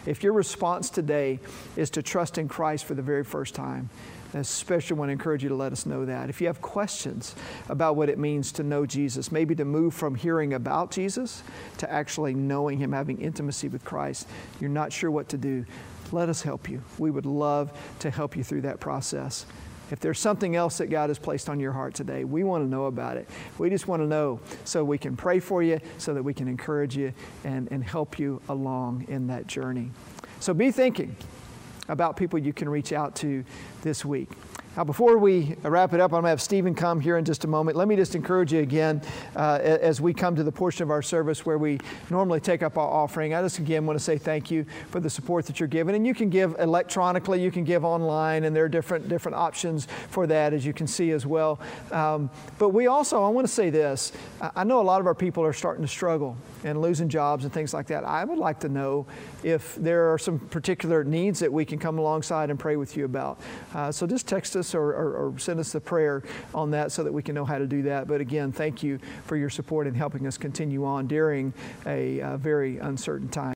If 0.04 0.22
your 0.22 0.32
response 0.32 0.90
today 0.90 1.38
is 1.76 1.90
to 1.90 2.02
trust 2.02 2.38
in 2.38 2.48
Christ 2.48 2.84
for 2.84 2.94
the 2.94 3.02
very 3.02 3.22
first 3.22 3.54
time, 3.54 3.88
I 4.34 4.38
especially 4.38 4.96
want 4.96 5.08
to 5.08 5.12
encourage 5.12 5.42
you 5.42 5.48
to 5.48 5.54
let 5.54 5.72
us 5.72 5.86
know 5.86 6.04
that. 6.04 6.28
If 6.28 6.40
you 6.40 6.48
have 6.48 6.60
questions 6.60 7.34
about 7.68 7.96
what 7.96 8.08
it 8.08 8.18
means 8.18 8.52
to 8.52 8.62
know 8.62 8.84
Jesus, 8.84 9.30
maybe 9.30 9.54
to 9.54 9.64
move 9.64 9.94
from 9.94 10.14
hearing 10.14 10.54
about 10.54 10.90
Jesus 10.90 11.42
to 11.78 11.90
actually 11.90 12.34
knowing 12.34 12.78
Him, 12.78 12.92
having 12.92 13.20
intimacy 13.20 13.68
with 13.68 13.84
Christ, 13.84 14.28
you're 14.60 14.68
not 14.68 14.92
sure 14.92 15.10
what 15.10 15.28
to 15.30 15.38
do, 15.38 15.64
let 16.12 16.28
us 16.28 16.42
help 16.42 16.68
you. 16.68 16.82
We 16.98 17.10
would 17.10 17.26
love 17.26 17.72
to 18.00 18.10
help 18.10 18.36
you 18.36 18.44
through 18.44 18.62
that 18.62 18.80
process. 18.80 19.46
If 19.90 20.00
there's 20.00 20.18
something 20.18 20.56
else 20.56 20.78
that 20.78 20.88
God 20.88 21.10
has 21.10 21.18
placed 21.18 21.48
on 21.48 21.60
your 21.60 21.72
heart 21.72 21.94
today, 21.94 22.24
we 22.24 22.42
want 22.42 22.64
to 22.64 22.68
know 22.68 22.86
about 22.86 23.16
it. 23.16 23.28
We 23.58 23.70
just 23.70 23.86
want 23.86 24.02
to 24.02 24.06
know 24.06 24.40
so 24.64 24.84
we 24.84 24.98
can 24.98 25.16
pray 25.16 25.38
for 25.38 25.62
you, 25.62 25.80
so 25.98 26.12
that 26.14 26.22
we 26.22 26.34
can 26.34 26.48
encourage 26.48 26.96
you 26.96 27.12
and, 27.44 27.70
and 27.70 27.84
help 27.84 28.18
you 28.18 28.40
along 28.48 29.06
in 29.08 29.28
that 29.28 29.46
journey. 29.46 29.90
So 30.40 30.52
be 30.52 30.70
thinking 30.70 31.16
about 31.88 32.16
people 32.16 32.38
you 32.38 32.52
can 32.52 32.68
reach 32.68 32.92
out 32.92 33.14
to 33.16 33.44
this 33.82 34.04
week. 34.04 34.28
Now, 34.76 34.84
before 34.84 35.16
we 35.16 35.56
wrap 35.62 35.94
it 35.94 36.00
up, 36.00 36.10
I'm 36.10 36.16
going 36.16 36.24
to 36.24 36.28
have 36.28 36.42
Stephen 36.42 36.74
come 36.74 37.00
here 37.00 37.16
in 37.16 37.24
just 37.24 37.44
a 37.44 37.46
moment. 37.46 37.78
Let 37.78 37.88
me 37.88 37.96
just 37.96 38.14
encourage 38.14 38.52
you 38.52 38.60
again 38.60 39.00
uh, 39.34 39.58
as 39.62 40.02
we 40.02 40.12
come 40.12 40.36
to 40.36 40.44
the 40.44 40.52
portion 40.52 40.82
of 40.82 40.90
our 40.90 41.00
service 41.00 41.46
where 41.46 41.56
we 41.56 41.78
normally 42.10 42.40
take 42.40 42.62
up 42.62 42.76
our 42.76 42.86
offering. 42.86 43.32
I 43.32 43.40
just 43.40 43.58
again 43.58 43.86
want 43.86 43.98
to 43.98 44.04
say 44.04 44.18
thank 44.18 44.50
you 44.50 44.66
for 44.90 45.00
the 45.00 45.08
support 45.08 45.46
that 45.46 45.60
you're 45.60 45.66
giving. 45.66 45.94
And 45.94 46.06
you 46.06 46.12
can 46.12 46.28
give 46.28 46.56
electronically, 46.58 47.42
you 47.42 47.50
can 47.50 47.64
give 47.64 47.86
online, 47.86 48.44
and 48.44 48.54
there 48.54 48.64
are 48.64 48.68
different, 48.68 49.08
different 49.08 49.36
options 49.36 49.88
for 50.10 50.26
that, 50.26 50.52
as 50.52 50.66
you 50.66 50.74
can 50.74 50.86
see 50.86 51.12
as 51.12 51.24
well. 51.24 51.58
Um, 51.90 52.28
but 52.58 52.68
we 52.68 52.86
also, 52.86 53.22
I 53.22 53.30
want 53.30 53.46
to 53.46 53.52
say 53.52 53.70
this 53.70 54.12
I 54.54 54.62
know 54.64 54.82
a 54.82 54.84
lot 54.84 55.00
of 55.00 55.06
our 55.06 55.14
people 55.14 55.42
are 55.42 55.54
starting 55.54 55.86
to 55.86 55.88
struggle 55.88 56.36
and 56.64 56.82
losing 56.82 57.08
jobs 57.08 57.44
and 57.44 57.52
things 57.52 57.72
like 57.72 57.86
that. 57.86 58.04
I 58.04 58.24
would 58.24 58.38
like 58.38 58.60
to 58.60 58.68
know 58.68 59.06
if 59.42 59.74
there 59.76 60.12
are 60.12 60.18
some 60.18 60.38
particular 60.38 61.02
needs 61.02 61.38
that 61.40 61.50
we 61.50 61.64
can 61.64 61.78
come 61.78 61.98
alongside 61.98 62.50
and 62.50 62.58
pray 62.58 62.76
with 62.76 62.94
you 62.94 63.06
about. 63.06 63.40
Uh, 63.72 63.90
so 63.90 64.06
just 64.06 64.28
text 64.28 64.54
us 64.54 64.65
us 64.66 64.74
or, 64.74 64.92
or, 64.92 65.28
or 65.28 65.38
send 65.38 65.60
us 65.60 65.74
a 65.74 65.80
prayer 65.80 66.22
on 66.54 66.70
that 66.72 66.92
so 66.92 67.04
that 67.04 67.12
we 67.12 67.22
can 67.22 67.34
know 67.34 67.44
how 67.44 67.58
to 67.58 67.66
do 67.66 67.82
that. 67.82 68.06
But 68.06 68.20
again, 68.20 68.52
thank 68.52 68.82
you 68.82 68.98
for 69.24 69.36
your 69.36 69.50
support 69.50 69.86
in 69.86 69.94
helping 69.94 70.26
us 70.26 70.36
continue 70.36 70.84
on 70.84 71.06
during 71.06 71.52
a, 71.86 72.20
a 72.20 72.36
very 72.36 72.78
uncertain 72.78 73.28
time. 73.28 73.55